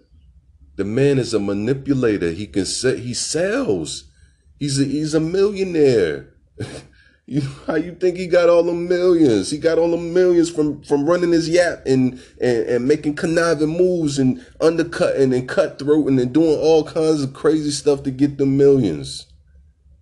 [0.75, 2.32] The man is a manipulator.
[2.32, 4.12] He can set he sells.
[4.60, 6.34] He's a he's a millionaire.
[7.29, 9.51] you how you think he got all the millions?
[9.51, 13.67] He got all the millions from from running his yap and and, and making conniving
[13.77, 18.45] moves and undercutting and cutthroating and doing all kinds of crazy stuff to get the
[18.45, 19.25] millions.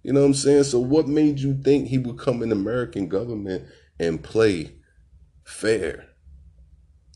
[0.03, 0.65] You know what I'm saying?
[0.65, 3.65] So what made you think he would come in American government
[3.99, 4.75] and play
[5.43, 6.05] fair?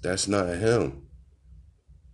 [0.01, 1.03] That's not him.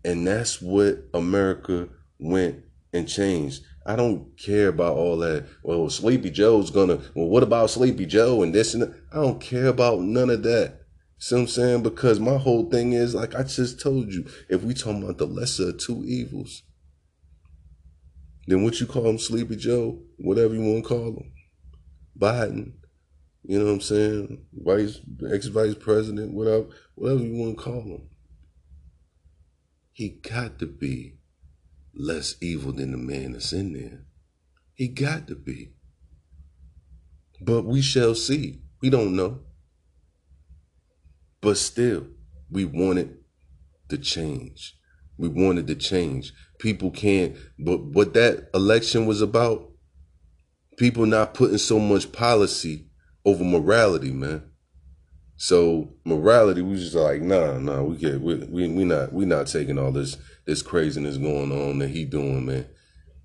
[0.03, 1.87] And that's what America
[2.19, 3.63] went and changed.
[3.85, 5.45] I don't care about all that.
[5.61, 6.99] Well, Sleepy Joe's gonna.
[7.13, 8.95] Well, what about Sleepy Joe and this and that?
[9.11, 10.81] I don't care about none of that.
[11.19, 11.83] See what I'm saying?
[11.83, 14.25] Because my whole thing is like I just told you.
[14.49, 16.63] If we talking about the lesser of two evils,
[18.47, 21.31] then what you call him, Sleepy Joe, whatever you want to call him,
[22.19, 22.73] Biden,
[23.43, 24.99] you know what I'm saying, vice
[25.31, 28.09] ex vice president, whatever, whatever you want to call him,
[29.91, 31.17] he got to be
[31.95, 34.05] less evil than the man that's in there.
[34.73, 35.73] He got to be.
[37.41, 38.61] But we shall see.
[38.81, 39.41] We don't know.
[41.41, 42.07] But still,
[42.49, 43.17] we wanted
[43.89, 44.75] to change.
[45.17, 46.33] We wanted to change.
[46.59, 49.71] People can't, but what that election was about,
[50.77, 52.87] people not putting so much policy
[53.23, 54.43] over morality, man.
[55.37, 59.47] So morality, we just like, nah, nah, we get, we, we, we not, we not
[59.47, 62.67] taking all this, this craziness going on that he doing, man.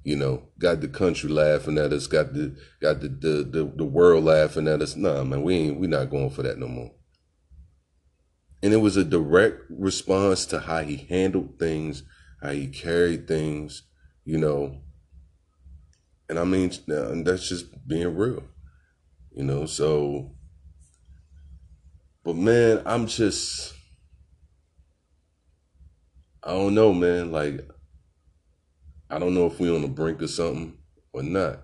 [0.02, 3.84] You know, got the country laughing at us, got the, got the, the, the, the
[3.84, 4.96] world laughing at us.
[4.96, 6.90] Nah, man, we ain't, we not going for that no more.
[8.62, 12.02] And it was a direct response to how he handled things,
[12.42, 13.84] how he carried things,
[14.24, 14.80] you know.
[16.28, 18.42] And I mean, and that's just being real,
[19.32, 19.66] you know.
[19.66, 20.32] So,
[22.24, 23.74] but man, I'm just,
[26.42, 27.32] I don't know, man.
[27.32, 27.60] Like,
[29.08, 30.78] I don't know if we on the brink of something
[31.12, 31.60] or not.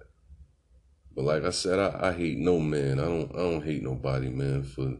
[1.14, 2.98] But like I said, I, I hate no man.
[2.98, 4.96] I don't I don't hate nobody, man, for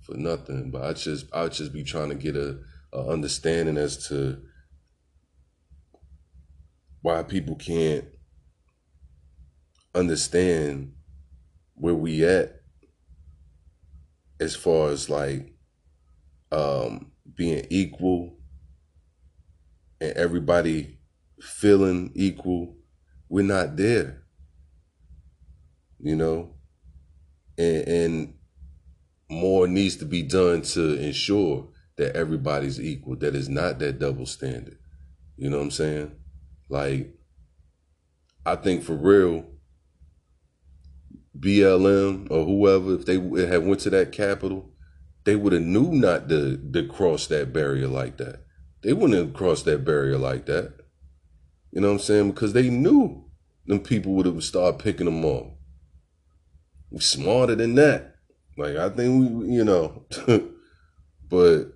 [0.00, 0.70] for nothing.
[0.70, 2.58] But I just I just be trying to get a,
[2.92, 4.42] a understanding as to
[7.02, 8.04] why people can't
[9.94, 10.92] understand
[11.74, 12.59] where we at
[14.40, 15.52] as far as like
[16.50, 18.38] um being equal
[20.00, 20.98] and everybody
[21.40, 22.76] feeling equal
[23.28, 24.20] we're not there
[26.00, 26.54] you know?
[27.58, 28.34] And and
[29.30, 34.26] more needs to be done to ensure that everybody's equal that is not that double
[34.26, 34.76] standard
[35.36, 36.12] you know what i'm saying?
[36.68, 37.14] Like
[38.44, 39.44] i think for real
[41.38, 43.14] blm or whoever if they
[43.46, 44.70] had went to that Capitol
[45.24, 48.44] they would have knew not to, to cross that barrier like that.
[48.82, 50.74] They wouldn't have crossed that barrier like that.
[51.72, 52.30] You know what i'm saying?
[52.30, 53.24] Because they knew
[53.66, 55.52] them people would have started picking them off.
[56.90, 58.16] We smarter than that.
[58.56, 60.06] Like I think we, you know,
[61.28, 61.66] but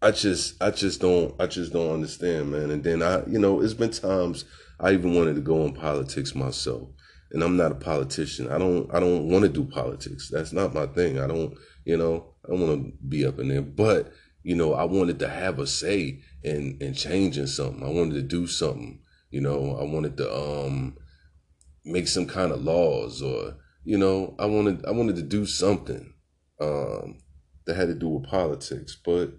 [0.00, 2.70] I just, I just don't, I just don't understand, man.
[2.70, 4.44] And then I, you know, it's been times
[4.78, 6.90] I even wanted to go in politics myself,
[7.32, 8.50] and I'm not a politician.
[8.50, 10.28] I don't, I don't want to do politics.
[10.30, 11.18] That's not my thing.
[11.18, 13.62] I don't, you know, I don't want to be up in there.
[13.62, 17.82] But you know, I wanted to have a say in in changing something.
[17.82, 19.00] I wanted to do something.
[19.30, 20.96] You know, I wanted to um
[21.84, 26.14] make some kind of laws or you know i wanted i wanted to do something
[26.60, 27.18] um
[27.66, 29.32] that had to do with politics but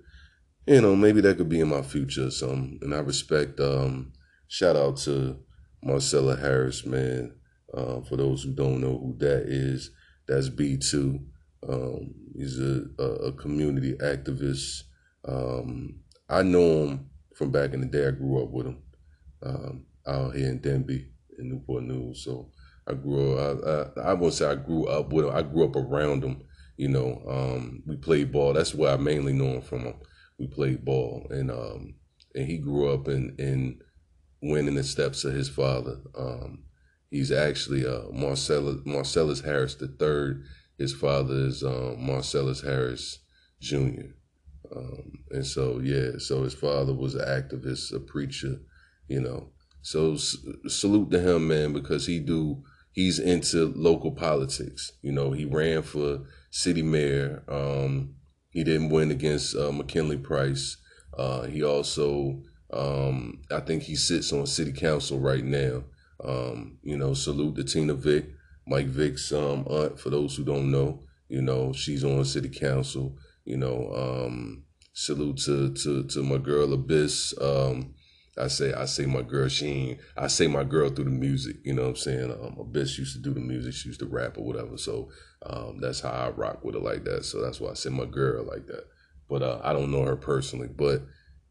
[0.67, 4.11] you know maybe that could be in my future or something and i respect um
[4.47, 5.37] shout out to
[5.83, 7.33] Marcellus Harris man
[7.75, 9.91] uh, for those who don't know who that is
[10.27, 11.23] that's b2
[11.67, 14.83] um, he's a, a, community activist
[15.27, 15.95] um,
[16.29, 18.77] i know him from back in the day i grew up with him
[19.43, 21.07] um, out here in Denbigh
[21.37, 22.23] in Newport News.
[22.23, 22.51] So
[22.87, 25.35] I grew up, I, I, I won't say I grew up with him.
[25.35, 26.41] I grew up around him.
[26.77, 28.53] You know, um, we played ball.
[28.53, 29.93] That's where I mainly know him from.
[30.37, 31.95] We played ball, and um,
[32.33, 33.79] and he grew up in in
[34.41, 35.95] winning the steps of his father.
[36.17, 36.65] Um,
[37.09, 40.43] he's actually uh, Marcellus Marcellus Harris the third.
[40.77, 43.19] His father is um, Marcellus Harris
[43.61, 44.11] Jr.
[44.75, 48.59] Um, and so yeah, so his father was an activist, a preacher,
[49.07, 49.51] you know,
[49.85, 54.93] so salute to him, man, because he do he's into local politics.
[55.03, 57.43] You know, he ran for city mayor.
[57.47, 58.15] Um,
[58.49, 60.77] he didn't win against uh, McKinley Price.
[61.15, 62.41] Uh, he also,
[62.73, 65.83] um, I think he sits on city council right now.
[66.23, 68.25] Um, you know, salute to Tina Vick,
[68.67, 69.99] Mike Vick's um, aunt.
[69.99, 73.17] For those who don't know, you know, she's on city council.
[73.43, 77.33] You know, um, salute to to to my girl Abyss.
[77.39, 77.93] Um,
[78.37, 79.99] I say I say my girl Sheen.
[80.17, 81.57] I say my girl through the music.
[81.63, 82.31] You know what I'm saying?
[82.31, 83.73] Um, bitch used to do the music.
[83.73, 84.77] She used to rap or whatever.
[84.77, 85.09] So
[85.45, 87.23] um, that's how I rock with her like that.
[87.25, 88.85] So that's why I say my girl like that.
[89.29, 90.67] But uh, I don't know her personally.
[90.67, 91.03] But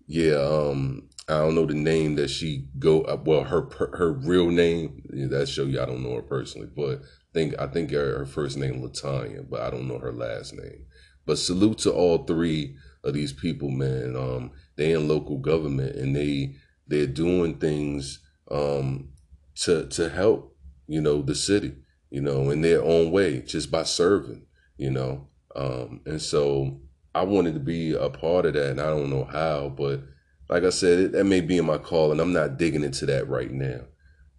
[0.07, 3.03] yeah, um, I don't know the name that she go.
[3.03, 5.03] Uh, well, her her real name.
[5.31, 6.69] That show you I don't know her personally.
[6.75, 10.13] But I think I think her, her first name Latanya, but I don't know her
[10.13, 10.87] last name.
[11.27, 14.17] But salute to all three of these people, man.
[14.17, 16.57] Um, they in local government and they
[16.87, 19.11] they're doing things um,
[19.57, 20.57] to to help
[20.87, 21.75] you know the city
[22.11, 24.45] you know in their own way just by serving
[24.77, 26.81] you know um, and so
[27.15, 30.03] I wanted to be a part of that and I don't know how but
[30.49, 33.29] like I said that may be in my call and I'm not digging into that
[33.29, 33.81] right now.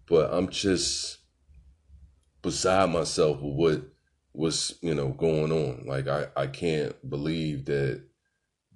[0.08, 1.18] But I'm just
[2.42, 3.82] beside myself with what
[4.32, 5.84] was you know going on.
[5.86, 8.04] Like I I can't believe that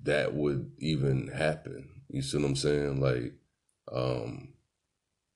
[0.02, 1.88] that would even happen.
[2.08, 3.00] You see what I'm saying?
[3.00, 3.34] Like
[3.92, 4.54] um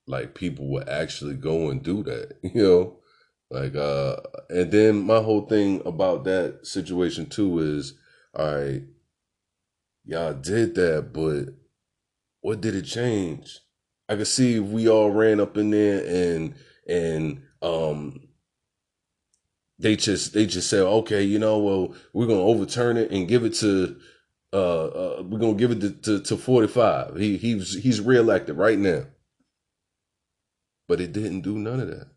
[0.06, 2.98] like people would actually go and do that you know?
[3.50, 4.16] Like uh
[4.50, 7.94] and then my whole thing about that situation too is
[8.34, 8.82] all right
[10.04, 11.54] y'all did that but
[12.44, 13.60] what did it change
[14.08, 16.54] i could see we all ran up in there and
[16.86, 18.20] and um
[19.78, 23.44] they just they just said okay you know well we're gonna overturn it and give
[23.44, 23.96] it to
[24.54, 27.16] uh, uh, we're gonna give it to, to, to 45.
[27.16, 29.06] He he's he's reelected right now.
[30.86, 32.08] But it didn't do none of that.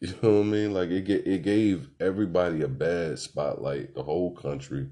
[0.00, 0.72] You know what I mean?
[0.74, 4.90] Like it it gave everybody a bad spotlight, the whole country,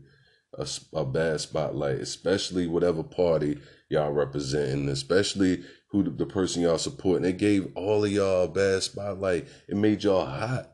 [0.52, 6.78] a, a bad spotlight, especially whatever party y'all representing, especially who the, the person y'all
[6.78, 7.28] supporting.
[7.28, 9.46] It gave all of y'all bad spotlight.
[9.68, 10.72] It made y'all hot.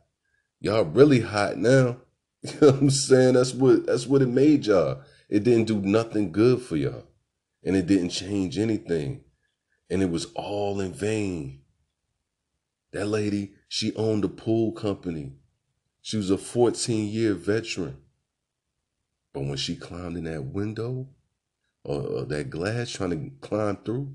[0.60, 1.98] Y'all really hot now.
[2.44, 3.34] You know what I'm saying?
[3.34, 7.04] That's what that's what it made y'all It didn't do nothing good for y'all.
[7.62, 9.22] And it didn't change anything.
[9.88, 11.60] And it was all in vain.
[12.92, 15.34] That lady, she owned a pool company.
[16.00, 17.98] She was a 14 year veteran.
[19.32, 21.08] But when she climbed in that window
[21.84, 24.14] or, that glass trying to climb through,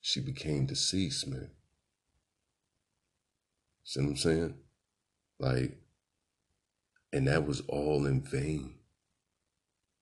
[0.00, 1.50] she became deceased, man.
[3.84, 4.54] See what I'm saying?
[5.38, 5.78] Like,
[7.12, 8.74] and that was all in vain.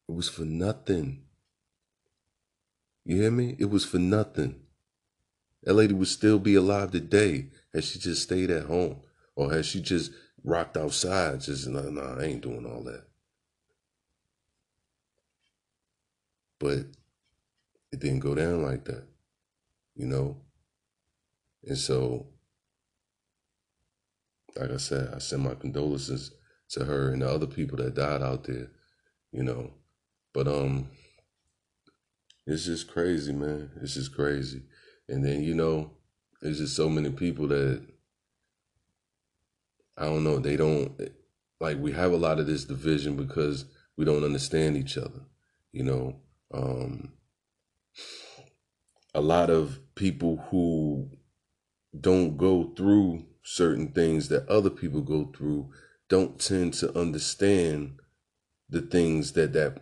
[0.09, 1.25] It was for nothing.
[3.05, 3.57] You hear me?
[3.59, 4.61] It was for nothing.
[5.65, 9.01] That lady would still be alive today had she just stayed at home
[9.35, 10.13] or had she just
[10.45, 11.41] rocked outside.
[11.41, 13.08] Just, nah, nah, I ain't doing all that.
[16.59, 16.87] But
[17.93, 19.05] it didn't go down like that,
[19.95, 20.37] you know?
[21.65, 22.27] And so,
[24.57, 26.33] like I said, I send my condolences
[26.71, 28.71] to her and the other people that died out there,
[29.33, 29.73] you know.
[30.33, 30.89] But um
[32.47, 33.71] it's just crazy, man.
[33.83, 34.63] It's just crazy.
[35.07, 35.91] And then, you know,
[36.41, 37.83] there's just so many people that
[39.97, 40.93] I don't know, they don't
[41.61, 43.65] like we have a lot of this division because
[43.97, 45.21] we don't understand each other.
[45.73, 46.17] You know,
[46.53, 47.13] um
[49.15, 51.11] a lot of people who
[51.99, 55.71] don't go through certain things that other people go through
[56.09, 57.99] don't tend to understand
[58.69, 59.79] the things that that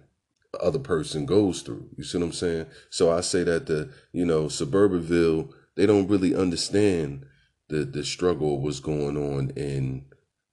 [0.60, 1.88] other person goes through.
[1.96, 2.66] You see what I'm saying?
[2.90, 7.26] So I say that the, you know, Suburbanville, they don't really understand
[7.68, 10.06] the the struggle what's going on in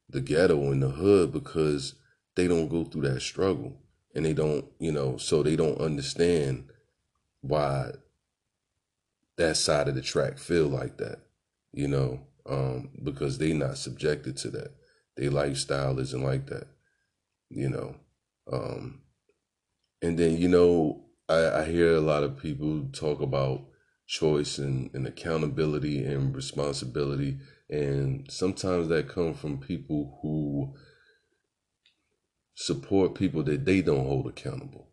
[0.10, 1.96] the ghetto in the hood because
[2.36, 3.83] they don't go through that struggle
[4.14, 6.70] and they don't, you know, so they don't understand
[7.42, 7.92] why
[9.38, 11.20] that side of the track feel like that,
[11.72, 14.72] you know, um, because they not subjected to that.
[15.18, 16.68] Their lifestyle isn't like that,
[17.50, 17.96] you know.
[18.52, 19.02] Um,
[20.02, 23.66] and then, you know, I, I hear a lot of people talk about
[24.06, 27.40] choice and, and accountability and responsibility.
[27.70, 30.76] And sometimes that come from people who
[32.56, 34.90] support people that they don't hold accountable.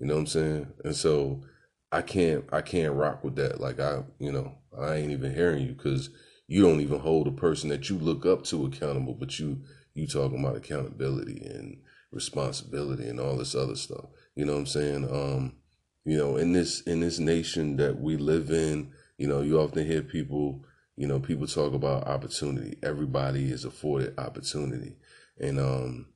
[0.00, 0.66] You know what I'm saying?
[0.84, 1.42] And so
[1.90, 3.60] I can't I can't rock with that.
[3.60, 6.10] Like I, you know, I ain't even hearing you because
[6.46, 9.62] you don't even hold a person that you look up to accountable, but you
[9.94, 11.78] you talking about accountability and
[12.12, 14.06] responsibility and all this other stuff.
[14.34, 15.04] You know what I'm saying?
[15.10, 15.56] Um,
[16.04, 19.86] you know, in this in this nation that we live in, you know, you often
[19.86, 20.64] hear people,
[20.96, 22.78] you know, people talk about opportunity.
[22.82, 24.96] Everybody is afforded opportunity.
[25.40, 26.06] And um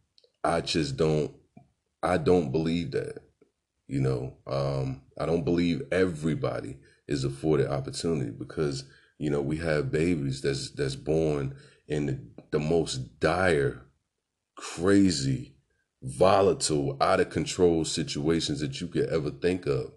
[0.45, 1.32] I just don't
[2.03, 3.22] I don't believe that.
[3.88, 8.84] You know, um, I don't believe everybody is afforded opportunity because,
[9.18, 11.55] you know, we have babies that's that's born
[11.86, 12.18] in the,
[12.53, 13.82] the most dire,
[14.57, 15.55] crazy,
[16.03, 19.93] volatile, out of control situations that you could ever think of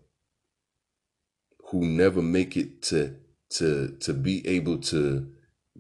[1.70, 3.16] who never make it to
[3.50, 5.32] to to be able to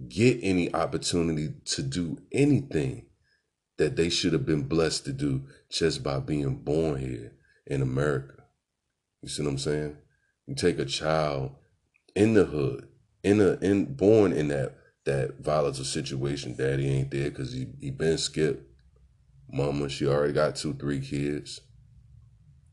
[0.08, 3.05] get any opportunity to do anything
[3.78, 7.34] that they should have been blessed to do just by being born here
[7.68, 8.44] in America.
[9.22, 9.98] You see what I'm saying?
[10.48, 11.56] You take a child
[12.16, 12.88] in the hood,
[13.24, 16.56] in a in born in that that volatile situation.
[16.56, 18.64] Daddy ain't there because he he been skipped
[19.52, 21.62] Mama, she already got two, three kids.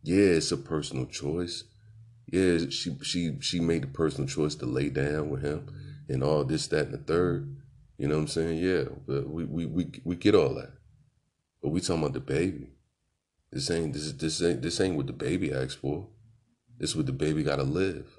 [0.03, 1.65] Yeah, it's a personal choice.
[2.27, 5.67] Yeah, she she she made the personal choice to lay down with him
[6.09, 7.57] and all this, that, and the third.
[7.99, 8.59] You know what I'm saying?
[8.59, 10.73] Yeah, but we we we, we get all that.
[11.63, 12.73] But we talking about the baby.
[13.53, 16.09] This ain't this is this ain't this ain't what the baby asked for.
[16.79, 18.19] This is what the baby gotta live.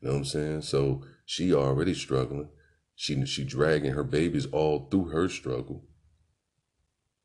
[0.00, 0.62] You know what I'm saying?
[0.62, 2.48] So she already struggling.
[2.96, 5.84] She she dragging her babies all through her struggle.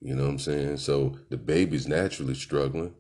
[0.02, 0.78] You know what I'm saying?
[0.78, 2.94] So the baby's naturally struggling.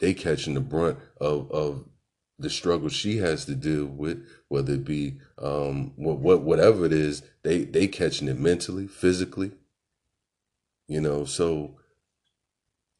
[0.00, 1.84] They catching the brunt of of
[2.38, 6.92] the struggle she has to deal with, whether it be um what, what whatever it
[6.92, 9.52] is, they they catching it mentally, physically.
[10.88, 11.76] You know, so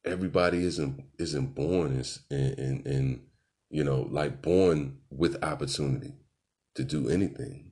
[0.05, 3.21] everybody isn't isn't born and in, in
[3.69, 6.13] you know like born with opportunity
[6.75, 7.71] to do anything.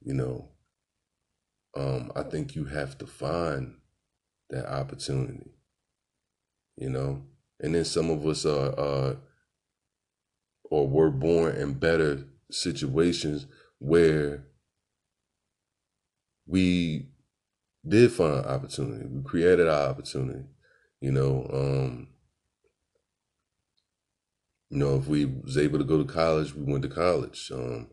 [0.00, 0.48] You know,
[1.76, 3.74] um, I think you have to find
[4.50, 5.50] that opportunity,
[6.76, 7.22] you know.
[7.60, 9.14] And then some of us are, uh,
[10.64, 13.46] or were born in better situations
[13.78, 14.44] where
[16.46, 17.11] we
[17.86, 19.06] did find opportunity.
[19.06, 20.44] We created our opportunity,
[21.00, 21.48] you know.
[21.52, 22.08] Um,
[24.70, 27.50] you know, if we was able to go to college, we went to college.
[27.52, 27.88] Um,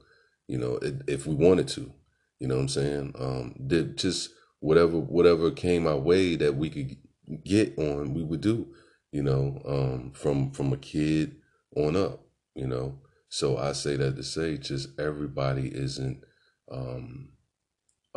[0.47, 1.91] you know, if we wanted to,
[2.39, 3.15] you know what I'm saying?
[3.19, 4.31] Um, did just
[4.61, 6.97] whatever whatever came our way that we could
[7.43, 8.67] get on, we would do.
[9.11, 11.35] You know, um, from from a kid
[11.75, 12.21] on up.
[12.55, 16.23] You know, so I say that to say just everybody isn't
[16.71, 17.29] um,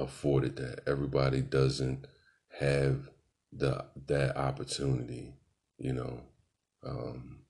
[0.02, 0.80] afforded that.
[0.86, 2.06] Everybody doesn't
[2.60, 3.08] have
[3.52, 5.34] the that opportunity.
[5.78, 6.20] You know.
[6.84, 7.40] Um,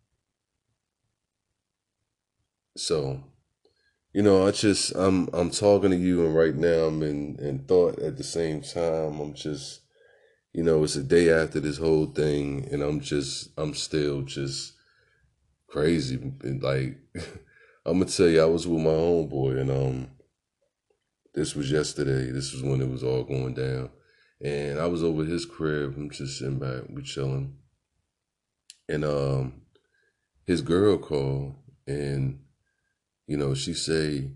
[2.77, 3.23] so
[4.13, 7.61] you know, I just I'm I'm talking to you, and right now I'm in in
[7.61, 9.21] thought at the same time.
[9.21, 9.81] I'm just,
[10.53, 14.75] you know, it's a day after this whole thing, and I'm just I'm still just
[15.67, 16.17] crazy.
[16.43, 16.99] And like
[17.87, 20.11] I'm gonna tell you, I was with my homeboy, and um,
[21.35, 22.31] this was yesterday.
[22.31, 23.91] This was when it was all going down,
[24.41, 25.95] and I was over his crib.
[25.97, 27.57] I'm just sitting back, we chilling,
[28.89, 29.63] and um,
[30.45, 31.55] his girl called
[31.87, 32.39] and
[33.27, 34.31] you know, she say,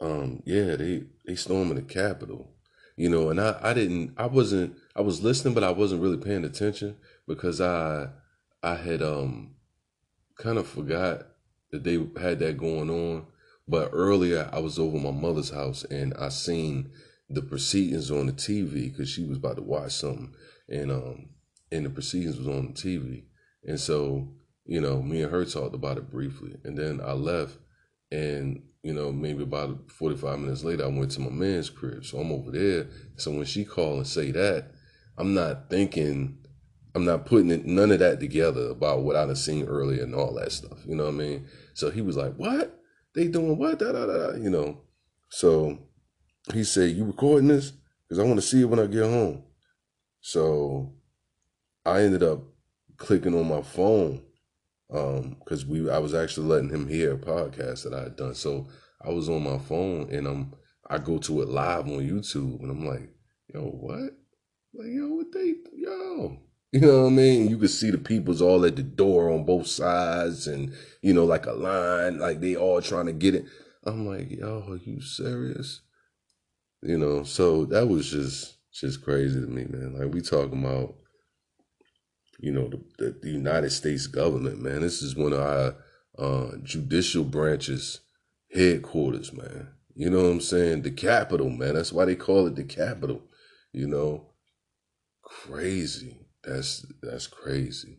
[0.00, 2.54] um, yeah, they they storming the Capitol.
[2.96, 6.18] You know, and I, I didn't I wasn't I was listening, but I wasn't really
[6.18, 8.08] paying attention because I
[8.62, 9.54] I had um
[10.36, 11.26] kind of forgot
[11.70, 13.26] that they had that going on.
[13.68, 16.90] But earlier I was over my mother's house and I seen
[17.28, 20.32] the proceedings on the TV because she was about to watch something,
[20.68, 21.28] and um
[21.70, 23.24] and the proceedings was on the TV,
[23.64, 24.32] and so
[24.64, 27.58] you know me and her talked about it briefly, and then I left
[28.10, 32.04] and, you know, maybe about 45 minutes later, I went to my man's crib.
[32.04, 32.86] So I'm over there.
[33.16, 34.72] So when she called and say that,
[35.16, 36.38] I'm not thinking,
[36.94, 40.34] I'm not putting it, none of that together about what I'd seen earlier and all
[40.34, 40.78] that stuff.
[40.86, 41.46] You know what I mean?
[41.74, 42.77] So he was like, what?
[43.18, 43.80] They doing what?
[43.80, 44.78] Da, da, da, you know.
[45.28, 45.76] So
[46.54, 47.72] he said, you recording this?
[48.06, 49.42] Because I want to see it when I get home.
[50.20, 50.92] So
[51.84, 52.38] I ended up
[52.96, 54.22] clicking on my phone
[54.90, 58.34] um because we i was actually letting him hear a podcast that i had done
[58.34, 58.66] so
[59.04, 60.54] i was on my phone and i'm
[60.88, 63.10] i go to it live on youtube and i'm like
[63.52, 64.14] yo what
[64.72, 66.38] like yo what they yo
[66.72, 69.44] you know what i mean you could see the people's all at the door on
[69.44, 73.44] both sides and you know like a line like they all trying to get it
[73.84, 75.80] i'm like yo are you serious
[76.82, 80.94] you know so that was just just crazy to me man like we talking about
[82.38, 84.80] you know, the, the, United States government, man.
[84.80, 85.76] This is one of our
[86.18, 88.00] uh, judicial branches
[88.54, 89.68] headquarters, man.
[89.94, 90.82] You know what I'm saying?
[90.82, 91.74] The Capitol, man.
[91.74, 93.22] That's why they call it the capital.
[93.72, 94.30] You know,
[95.22, 96.27] crazy.
[96.48, 97.98] That's that's crazy.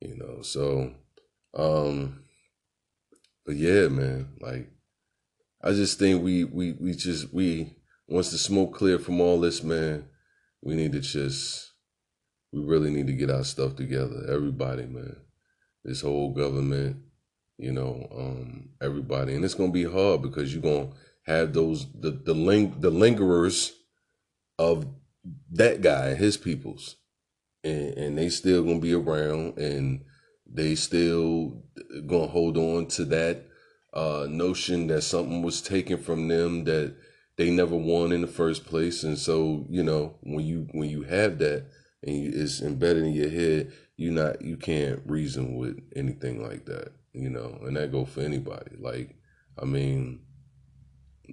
[0.00, 0.92] You know, so
[1.54, 2.24] um
[3.46, 4.70] but yeah, man, like
[5.62, 7.74] I just think we we we just we
[8.06, 10.08] once the smoke clear from all this, man,
[10.62, 11.72] we need to just
[12.52, 14.26] we really need to get our stuff together.
[14.28, 15.16] Everybody, man.
[15.84, 16.98] This whole government,
[17.56, 19.34] you know, um, everybody.
[19.34, 20.90] And it's gonna be hard because you're gonna
[21.24, 23.72] have those the the ling the lingerers
[24.58, 24.86] of
[25.52, 26.96] that guy, his peoples.
[27.62, 30.04] And and they still gonna be around and
[30.46, 31.62] they still
[32.06, 33.46] gonna hold on to that
[33.92, 36.94] uh notion that something was taken from them that
[37.40, 39.02] they never won in the first place.
[39.02, 41.64] And so, you know, when you when you have that,
[42.02, 46.92] and it's embedded in your head, you not you can't reason with anything like that,
[47.14, 48.76] you know, and that go for anybody.
[48.78, 49.16] Like,
[49.58, 50.20] I mean,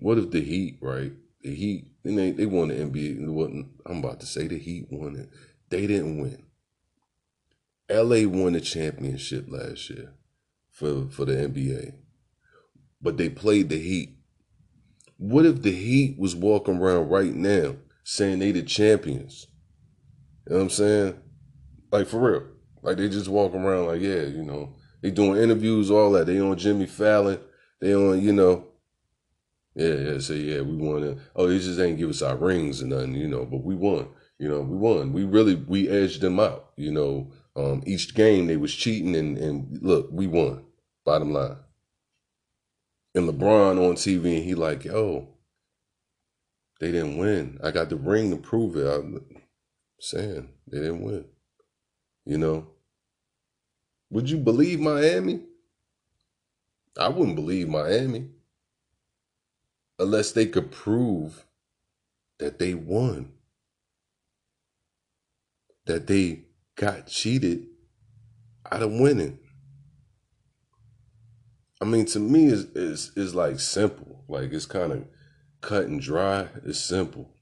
[0.01, 1.11] what if the Heat, right?
[1.41, 3.67] The Heat, and they they won the NBA.
[3.85, 5.29] I'm about to say, the Heat won it.
[5.69, 6.43] They didn't win.
[7.89, 10.13] LA won the championship last year
[10.71, 11.93] for for the NBA,
[13.01, 14.17] but they played the Heat.
[15.17, 19.47] What if the Heat was walking around right now saying they the champions?
[20.45, 21.19] You know what I'm saying?
[21.91, 22.47] Like for real.
[22.81, 26.27] Like they just walk around like, yeah, you know, they doing interviews, all that.
[26.27, 27.39] They on Jimmy Fallon.
[27.79, 28.65] They on, you know.
[29.75, 31.17] Yeah, yeah, say, yeah, we won it.
[31.35, 34.07] Oh, they just ain't give us our rings and nothing, you know, but we won.
[34.39, 35.13] You know, we won.
[35.13, 36.71] We really we edged them out.
[36.75, 40.65] You know, um, each game they was cheating and and look, we won.
[41.05, 41.57] Bottom line.
[43.15, 45.27] And LeBron on TV and he like, yo,
[46.79, 47.59] they didn't win.
[47.63, 48.85] I got the ring to prove it.
[48.85, 49.25] I'm
[49.99, 51.25] saying they didn't win.
[52.25, 52.67] You know,
[54.11, 55.41] would you believe Miami?
[56.99, 58.27] I wouldn't believe Miami
[59.99, 61.45] unless they could prove
[62.39, 63.31] that they won,
[65.87, 67.65] that they got cheated
[68.71, 69.39] out of winning.
[71.81, 74.23] I mean, to me, is is is like simple.
[74.27, 75.05] Like it's kind of
[75.61, 76.47] cut and dry.
[76.65, 77.33] It's simple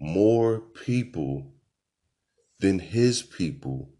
[0.00, 1.52] more people
[2.60, 3.90] than his people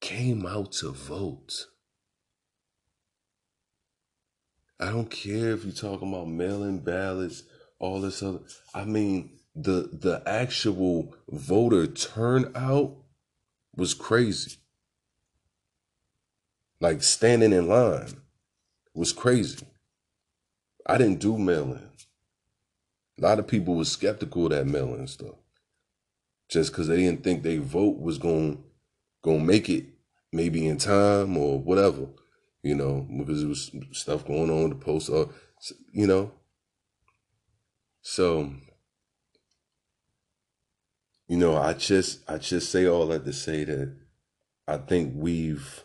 [0.00, 1.66] came out to vote.
[4.80, 7.44] I don't care if you're talking about mail in ballots,
[7.78, 8.40] all this other.
[8.74, 12.96] I mean, the the actual voter turnout
[13.76, 14.56] was crazy.
[16.80, 18.20] Like standing in line
[18.94, 19.66] was crazy.
[20.86, 21.88] I didn't do mail-in.
[23.18, 25.36] A lot of people were skeptical of that mail-in stuff.
[26.50, 28.62] Just because they didn't think their vote was going
[29.22, 29.86] gonna make it
[30.32, 32.06] maybe in time or whatever,
[32.62, 35.26] you know, because there was stuff going on the post, uh,
[35.92, 36.32] you know.
[38.02, 38.52] So,
[41.28, 43.96] you know, I just I just say all that to say that
[44.66, 45.84] I think we've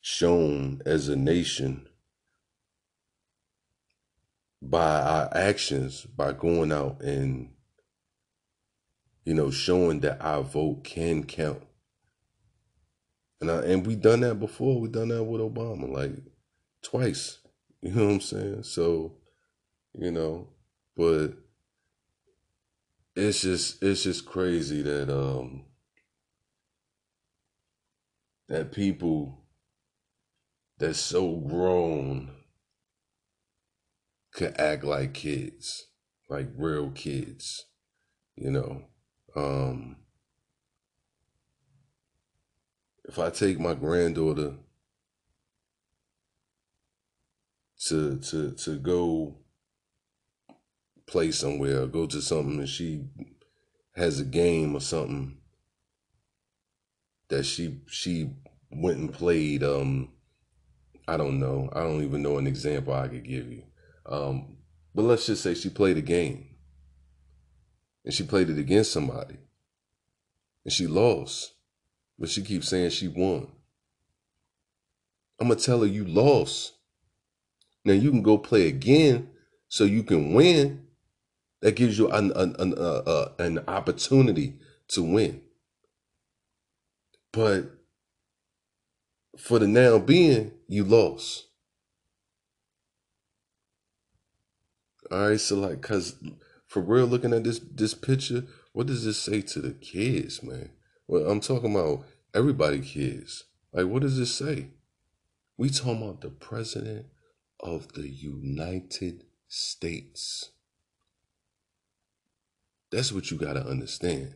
[0.00, 1.86] shown as a nation
[4.60, 7.50] by our actions, by going out and
[9.28, 11.62] you know, showing that our vote can count.
[13.42, 14.80] And I, and we done that before.
[14.80, 16.12] We done that with Obama, like
[16.82, 17.38] twice.
[17.82, 18.62] You know what I'm saying?
[18.62, 19.12] So,
[19.92, 20.48] you know,
[20.96, 21.34] but
[23.18, 25.64] it's just it's just crazy that um
[28.48, 29.44] that people
[30.78, 32.30] that's so grown
[34.32, 35.88] could act like kids,
[36.28, 37.66] like real kids,
[38.36, 38.84] you know.
[39.34, 39.96] Um
[43.04, 44.54] if I take my granddaughter
[47.86, 49.38] to to to go
[51.08, 53.04] play somewhere or go to something and she
[53.96, 55.38] has a game or something
[57.28, 58.30] that she she
[58.70, 60.10] went and played um
[61.06, 61.70] I don't know.
[61.72, 63.64] I don't even know an example I could give you.
[64.06, 64.58] Um
[64.94, 66.56] but let's just say she played a game
[68.04, 69.36] and she played it against somebody
[70.64, 71.54] and she lost
[72.18, 73.48] but she keeps saying she won.
[75.40, 76.74] I'm to tell her you lost.
[77.84, 79.30] Now you can go play again
[79.68, 80.87] so you can win.
[81.60, 85.42] That gives you an, an, an, uh, uh, an opportunity to win.
[87.32, 87.78] But
[89.36, 91.46] for the now being, you lost.
[95.10, 96.16] All right, so like, cause
[96.66, 100.70] for real, looking at this this picture, what does this say to the kids, man?
[101.06, 102.04] Well, I'm talking about
[102.34, 103.44] everybody kids.
[103.72, 104.68] Like, what does this say?
[105.56, 107.06] We talking about the president
[107.60, 110.50] of the United States.
[112.90, 114.34] That's what you gotta understand.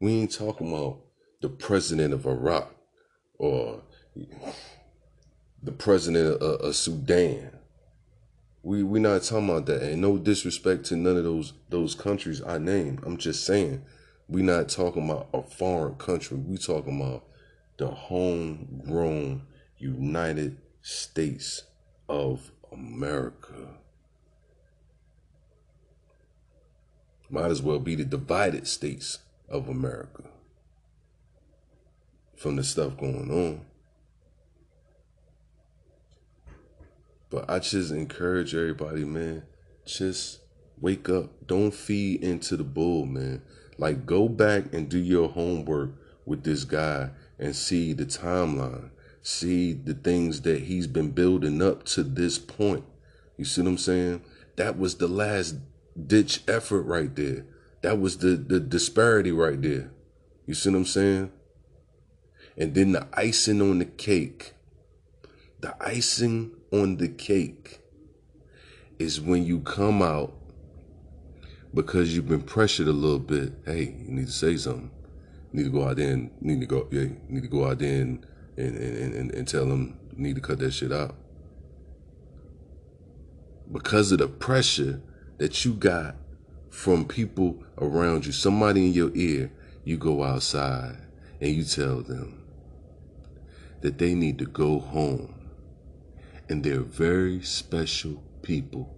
[0.00, 1.00] We ain't talking about
[1.40, 2.74] the president of Iraq
[3.38, 3.82] or
[5.62, 7.50] the president of, of Sudan.
[8.62, 9.82] We we not talking about that.
[9.82, 13.00] And no disrespect to none of those those countries I named.
[13.04, 13.82] I'm just saying
[14.28, 16.36] we not talking about a foreign country.
[16.36, 17.24] We talking about
[17.78, 19.42] the homegrown
[19.78, 21.64] United States
[22.08, 23.78] of America.
[27.30, 29.18] Might as well be the divided states
[29.48, 30.24] of America
[32.36, 33.60] from the stuff going on.
[37.30, 39.42] But I just encourage everybody, man,
[39.84, 40.40] just
[40.80, 41.46] wake up.
[41.46, 43.42] Don't feed into the bull, man.
[43.76, 45.90] Like, go back and do your homework
[46.24, 48.90] with this guy and see the timeline,
[49.22, 52.84] see the things that he's been building up to this point.
[53.36, 54.22] You see what I'm saying?
[54.56, 55.56] That was the last
[56.06, 57.44] ditch effort right there.
[57.82, 59.90] That was the, the disparity right there.
[60.46, 61.32] You see what I'm saying?
[62.56, 64.54] And then the icing on the cake.
[65.60, 67.80] The icing on the cake
[68.98, 70.34] is when you come out
[71.74, 73.52] because you've been pressured a little bit.
[73.64, 74.90] Hey, you need to say something.
[75.52, 76.88] You need to go out there and need to go.
[76.90, 78.26] Yeah, need to go out there and
[78.56, 81.14] and, and, and, and tell them need to cut that shit out.
[83.70, 85.00] Because of the pressure
[85.38, 86.16] that you got
[86.70, 89.50] from people around you, somebody in your ear,
[89.84, 90.98] you go outside
[91.40, 92.44] and you tell them
[93.80, 95.34] that they need to go home.
[96.48, 98.94] And they're very special people.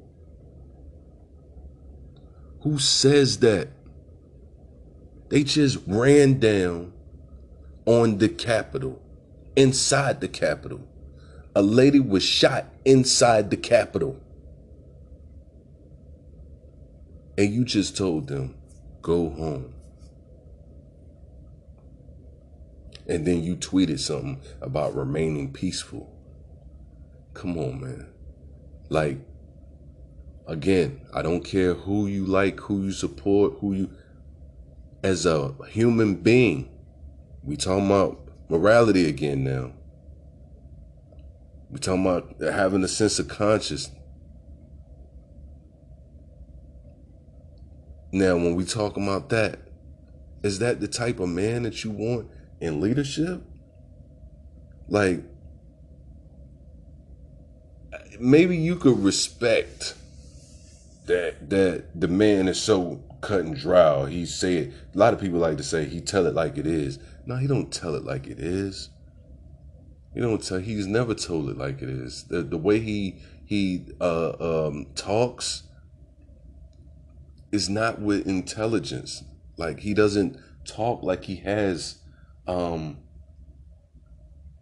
[2.62, 3.68] Who says that?
[5.28, 6.93] They just ran down
[7.86, 9.01] on the Capitol,
[9.57, 10.86] inside the Capitol.
[11.55, 14.20] A lady was shot inside the Capitol.
[17.39, 18.55] And you just told them,
[19.03, 19.74] go home.
[23.07, 26.16] And then you tweeted something about remaining peaceful.
[27.35, 28.07] Come on, man.
[28.89, 29.18] Like,
[30.47, 33.91] again, I don't care who you like, who you support, who you
[35.03, 36.68] as a human being.
[37.43, 39.72] We talking about morality again now.
[41.70, 43.91] We talking about having a sense of conscience.
[48.13, 49.61] Now, when we talk about that,
[50.43, 52.29] is that the type of man that you want
[52.61, 53.43] in leadership?
[54.89, 55.23] Like,
[58.19, 59.95] maybe you could respect
[61.07, 64.09] that that the man is so cut and dry.
[64.09, 66.99] He said a lot of people like to say he tell it like it is.
[67.27, 68.91] No, he don't tell it like it is.
[70.15, 70.59] You don't tell.
[70.59, 72.25] He's never told it like it is.
[72.25, 75.65] The the way he he uh, um, talks
[77.53, 79.25] is not with intelligence.
[79.57, 81.99] Like he doesn't talk like he has
[82.47, 82.99] um,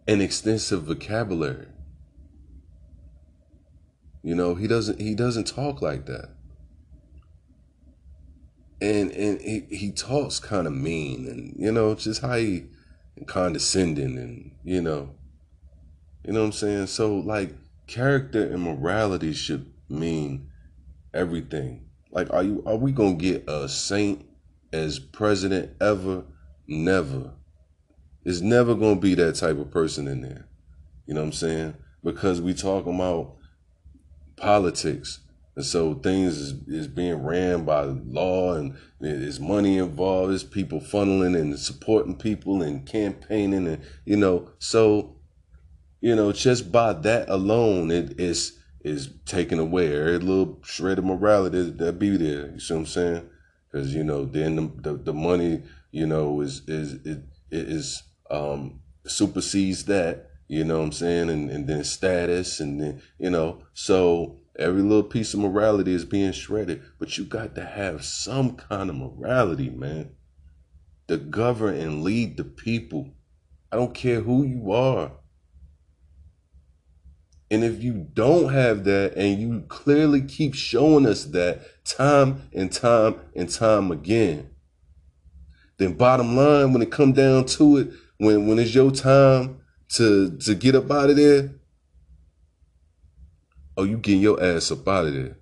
[0.07, 1.67] an extensive vocabulary.
[4.23, 6.29] You know, he doesn't he doesn't talk like that.
[8.81, 12.65] And and he, he talks kind of mean and you know, just how he
[13.25, 15.11] condescending and you know.
[16.25, 16.87] You know what I'm saying?
[16.87, 17.53] So like
[17.87, 20.49] character and morality should mean
[21.13, 21.88] everything.
[22.11, 24.25] Like are you are we to get a saint
[24.73, 26.23] as president ever?
[26.67, 27.31] Never.
[28.23, 30.47] It's never to be that type of person in there.
[31.05, 31.73] You know what I'm saying?
[32.03, 33.35] Because we talk about
[34.37, 35.19] politics.
[35.55, 40.31] And so things is, is being ran by law and there's money involved.
[40.31, 45.15] There's people funneling and supporting people and campaigning and you know, so
[46.01, 49.95] you know, just by that alone it is is taken away.
[49.95, 52.51] Every little shred of morality that be there.
[52.51, 53.29] You see what I'm saying?
[53.71, 58.81] Because you know, then the, the, the money, you know, is is it is um
[59.05, 60.27] supersedes that.
[60.47, 61.29] You know what I'm saying?
[61.29, 66.03] And and then status and then you know, so Every little piece of morality is
[66.03, 70.11] being shredded, but you got to have some kind of morality, man.
[71.07, 73.13] To govern and lead the people.
[73.71, 75.13] I don't care who you are.
[77.51, 82.71] And if you don't have that and you clearly keep showing us that time and
[82.71, 84.51] time and time again,
[85.77, 89.61] then bottom line, when it come down to it, when when it's your time
[89.93, 91.55] to to get up out of there,
[93.77, 95.37] oh, you getting your ass up out of there.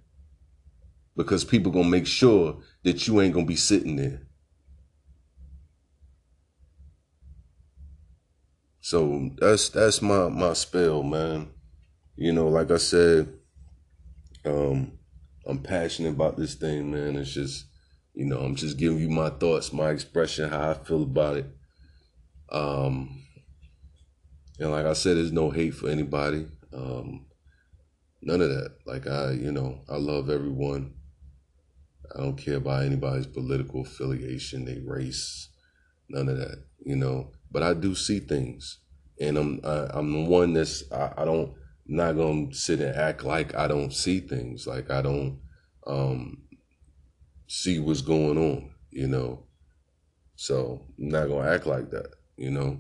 [1.18, 4.22] Because people gonna make sure that you ain't gonna be sitting there.
[8.80, 11.50] So that's that's my my spell, man.
[12.18, 13.32] You know, like I said,
[14.46, 14.92] um,
[15.46, 17.16] I'm passionate about this thing, man.
[17.16, 17.68] It's just,
[18.14, 21.46] you know, I'm just giving you my thoughts, my expression, how I feel about it.
[22.52, 23.24] Um,
[24.60, 26.48] and like I said, there's no hate for anybody.
[26.74, 27.28] Um,
[28.22, 28.72] None of that.
[28.86, 30.94] Like I, you know, I love everyone.
[32.14, 35.50] I don't care about anybody's political affiliation, they race,
[36.10, 37.32] none of that, you know.
[37.52, 38.80] But I do see things,
[39.20, 41.54] and I'm I, I'm the one that's I, I don't
[41.88, 45.40] not gonna sit and act like I don't see things, like I don't
[45.86, 46.44] um
[47.48, 49.46] see what's going on, you know.
[50.36, 52.80] So I'm not gonna act like that, you know.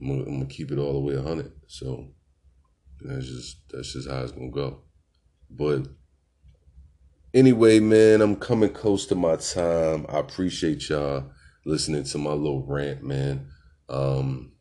[0.00, 1.52] I'm gonna, I'm gonna keep it all the way hundred.
[1.66, 2.08] So
[3.00, 4.82] that's just that's just how it's gonna go.
[5.50, 5.86] But
[7.34, 10.06] anyway, man, I'm coming close to my time.
[10.08, 11.30] I appreciate y'all
[11.64, 13.48] listening to my little rant, man.
[13.88, 14.51] Um,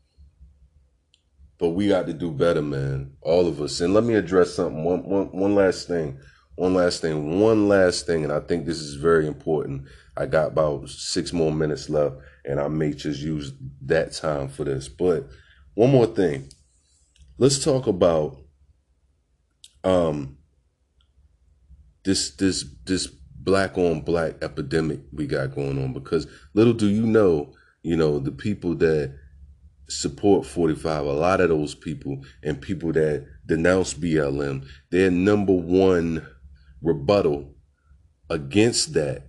[1.62, 3.14] but we got to do better, man.
[3.22, 3.80] All of us.
[3.80, 4.84] And let me address something.
[4.84, 6.20] One, one, one last thing.
[6.55, 7.39] One last thing.
[7.39, 8.26] One last thing.
[8.26, 9.84] And I think this is very important.
[10.18, 13.53] I got about six more minutes left, and I may just use
[13.84, 14.89] that time for this.
[14.89, 15.30] But
[15.76, 16.49] one more thing
[17.41, 18.38] let's talk about
[19.84, 20.38] um
[22.03, 27.03] this this this black on black epidemic we got going on because little do you
[27.03, 27.51] know,
[27.82, 29.12] you know, the people that
[29.92, 36.26] support 45, a lot of those people and people that denounce BLM, their number one
[36.82, 37.54] rebuttal
[38.30, 39.28] against that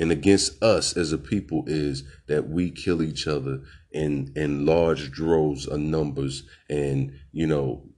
[0.00, 5.10] and against us as a people is that we kill each other in in large
[5.10, 7.88] droves of numbers and you know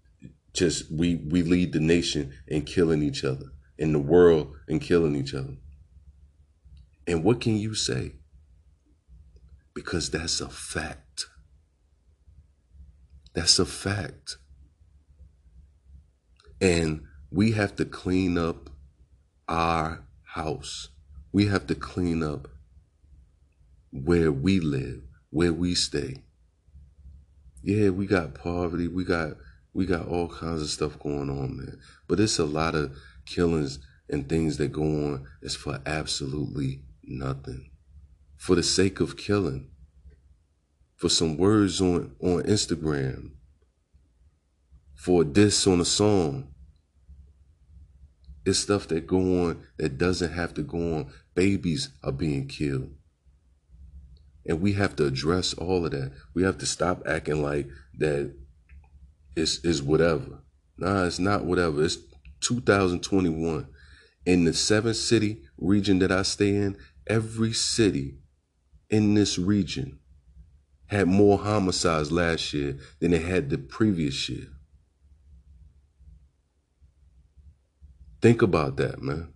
[0.53, 3.46] just we we lead the nation in killing each other
[3.78, 5.57] in the world and killing each other.
[7.07, 8.12] And what can you say?
[9.74, 11.09] Because that's a fact
[13.35, 14.37] that's a fact
[16.61, 18.70] and we have to clean up
[19.49, 20.05] our
[20.35, 20.89] house
[21.33, 22.49] we have to clean up
[23.93, 26.24] where we live, where we stay.
[27.62, 29.35] Yeah, we got poverty, we got
[29.72, 31.78] we got all kinds of stuff going on, man.
[32.09, 33.78] But it's a lot of killings
[34.09, 37.70] and things that go on is for absolutely nothing.
[38.37, 39.69] For the sake of killing.
[41.01, 43.30] For some words on, on Instagram.
[44.94, 46.48] For a diss on a song.
[48.44, 52.90] It's stuff that go on that doesn't have to go on babies are being killed.
[54.44, 56.12] And we have to address all of that.
[56.34, 58.34] We have to stop acting like that
[59.36, 60.42] it's whatever.
[60.76, 61.82] Nah, it's not whatever.
[61.82, 61.96] It's
[62.40, 63.68] 2021.
[64.26, 66.76] In the seven city region that I stay in,
[67.07, 68.18] every city
[68.90, 69.99] in this region
[70.91, 74.49] had more homicides last year than it had the previous year.
[78.20, 79.32] Think about that, man.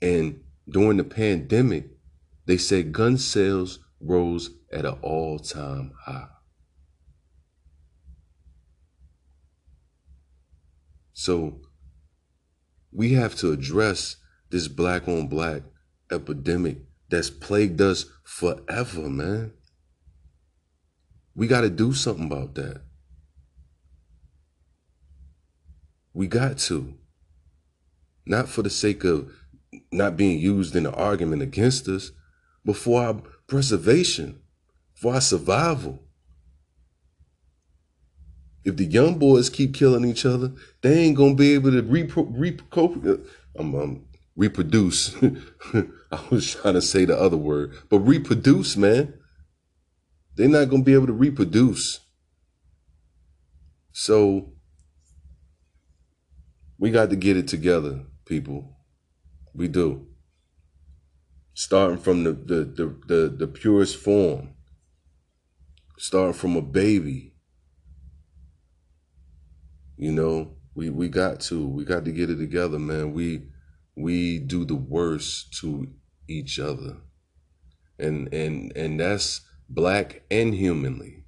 [0.00, 1.90] And during the pandemic,
[2.46, 6.28] they said gun sales rose at an all time high.
[11.12, 11.60] So
[12.90, 14.16] we have to address
[14.48, 15.62] this black on black
[16.10, 16.78] epidemic
[17.12, 19.52] that's plagued us forever, man.
[21.34, 22.80] We got to do something about that.
[26.14, 26.94] We got to.
[28.24, 29.30] Not for the sake of
[29.92, 32.12] not being used in an argument against us,
[32.64, 34.40] but for our preservation,
[34.94, 36.02] for our survival.
[38.64, 42.34] If the young boys keep killing each other, they ain't gonna be able to repro-
[42.34, 44.00] repro-
[44.34, 45.14] reproduce.
[46.12, 49.14] I was trying to say the other word, but reproduce, man.
[50.36, 52.00] They're not gonna be able to reproduce.
[53.92, 54.52] So
[56.78, 58.76] we got to get it together, people.
[59.54, 60.06] We do.
[61.54, 64.50] Starting from the the the the, the purest form.
[65.96, 67.34] Starting from a baby.
[69.96, 71.66] You know, we we got to.
[71.66, 73.12] We got to get it together, man.
[73.12, 73.48] We
[73.94, 75.86] we do the worst to
[76.32, 76.98] each other.
[77.98, 81.24] And and and that's black and humanly.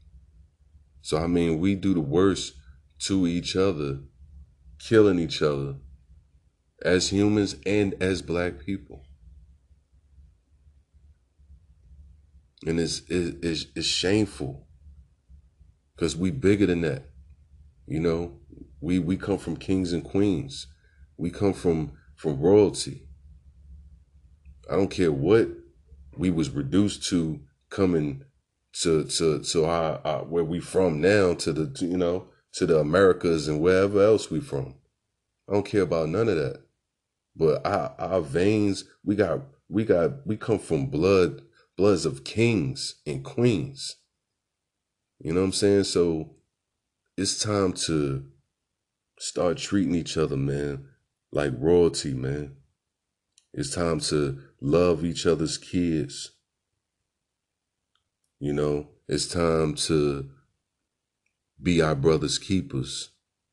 [1.02, 2.55] So I mean, we do the worst
[3.00, 4.00] to each other,
[4.78, 5.76] killing each other
[6.82, 9.05] as humans and as black people.
[12.66, 14.66] And it's, it's, it's shameful
[15.94, 17.11] because we bigger than that.
[17.86, 18.40] You know,
[18.80, 20.66] we, we come from kings and queens.
[21.16, 23.07] We come from, from royalty.
[24.70, 25.48] I don't care what
[26.16, 27.40] we was reduced to
[27.70, 28.24] coming
[28.82, 32.66] to, to, to our, our where we from now to the, to, you know, to
[32.66, 34.74] the Americas and wherever else we from.
[35.48, 36.62] I don't care about none of that.
[37.36, 41.42] But our, our veins, we got, we got, we come from blood,
[41.76, 43.96] bloods of kings and queens.
[45.18, 45.84] You know what I'm saying?
[45.84, 46.30] So
[47.16, 48.24] it's time to
[49.18, 50.86] start treating each other, man,
[51.32, 52.56] like royalty, man.
[53.52, 56.30] It's time to love each other's kids.
[58.40, 60.30] You know, it's time to
[61.62, 63.10] be our brother's keepers.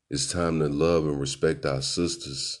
[0.08, 2.60] It's time to love and respect our sisters.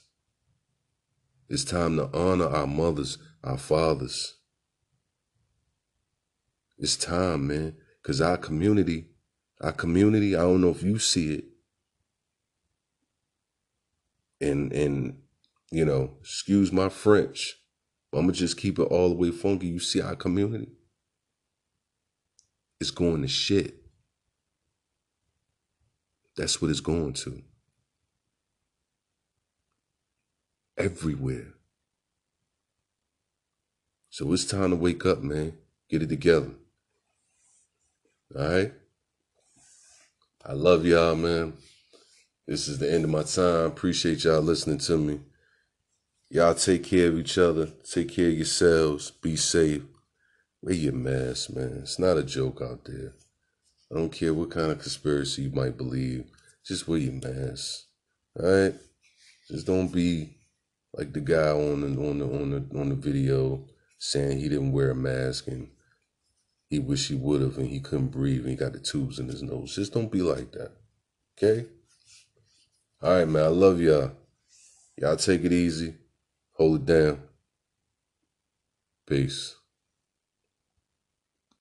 [1.48, 4.34] It's time to honor our mothers, our fathers.
[6.76, 9.06] It's time, man, because our community,
[9.62, 11.44] our community, I don't know if you see it.
[14.42, 15.22] And, and,
[15.70, 17.61] you know, excuse my French,
[18.12, 19.68] I'm to just keep it all the way funky.
[19.68, 20.70] You see our community?
[22.80, 23.74] It's going to shit.
[26.36, 27.42] That's what it's going to.
[30.76, 31.54] everywhere.
[34.10, 35.54] So it's time to wake up, man.
[35.88, 36.50] Get it together.
[38.36, 38.72] All right?
[40.44, 41.54] I love y'all, man.
[42.46, 43.66] This is the end of my time.
[43.66, 45.20] Appreciate y'all listening to me.
[46.32, 47.66] Y'all take care of each other.
[47.84, 49.10] Take care of yourselves.
[49.10, 49.82] Be safe.
[50.62, 51.80] Wear your mask, man.
[51.82, 53.12] It's not a joke out there.
[53.90, 56.24] I don't care what kind of conspiracy you might believe.
[56.64, 57.82] Just wear your mask.
[58.40, 58.74] All right?
[59.46, 60.38] Just don't be
[60.94, 63.66] like the guy on the on the on the on the video
[63.98, 65.68] saying he didn't wear a mask and
[66.70, 69.28] he wish he would have and he couldn't breathe and he got the tubes in
[69.28, 69.74] his nose.
[69.74, 70.72] Just don't be like that.
[71.36, 71.66] Okay?
[73.02, 73.44] All right, man.
[73.44, 74.12] I love y'all.
[74.96, 75.96] Y'all take it easy.
[76.54, 77.22] Hold it down.
[79.06, 79.56] Peace.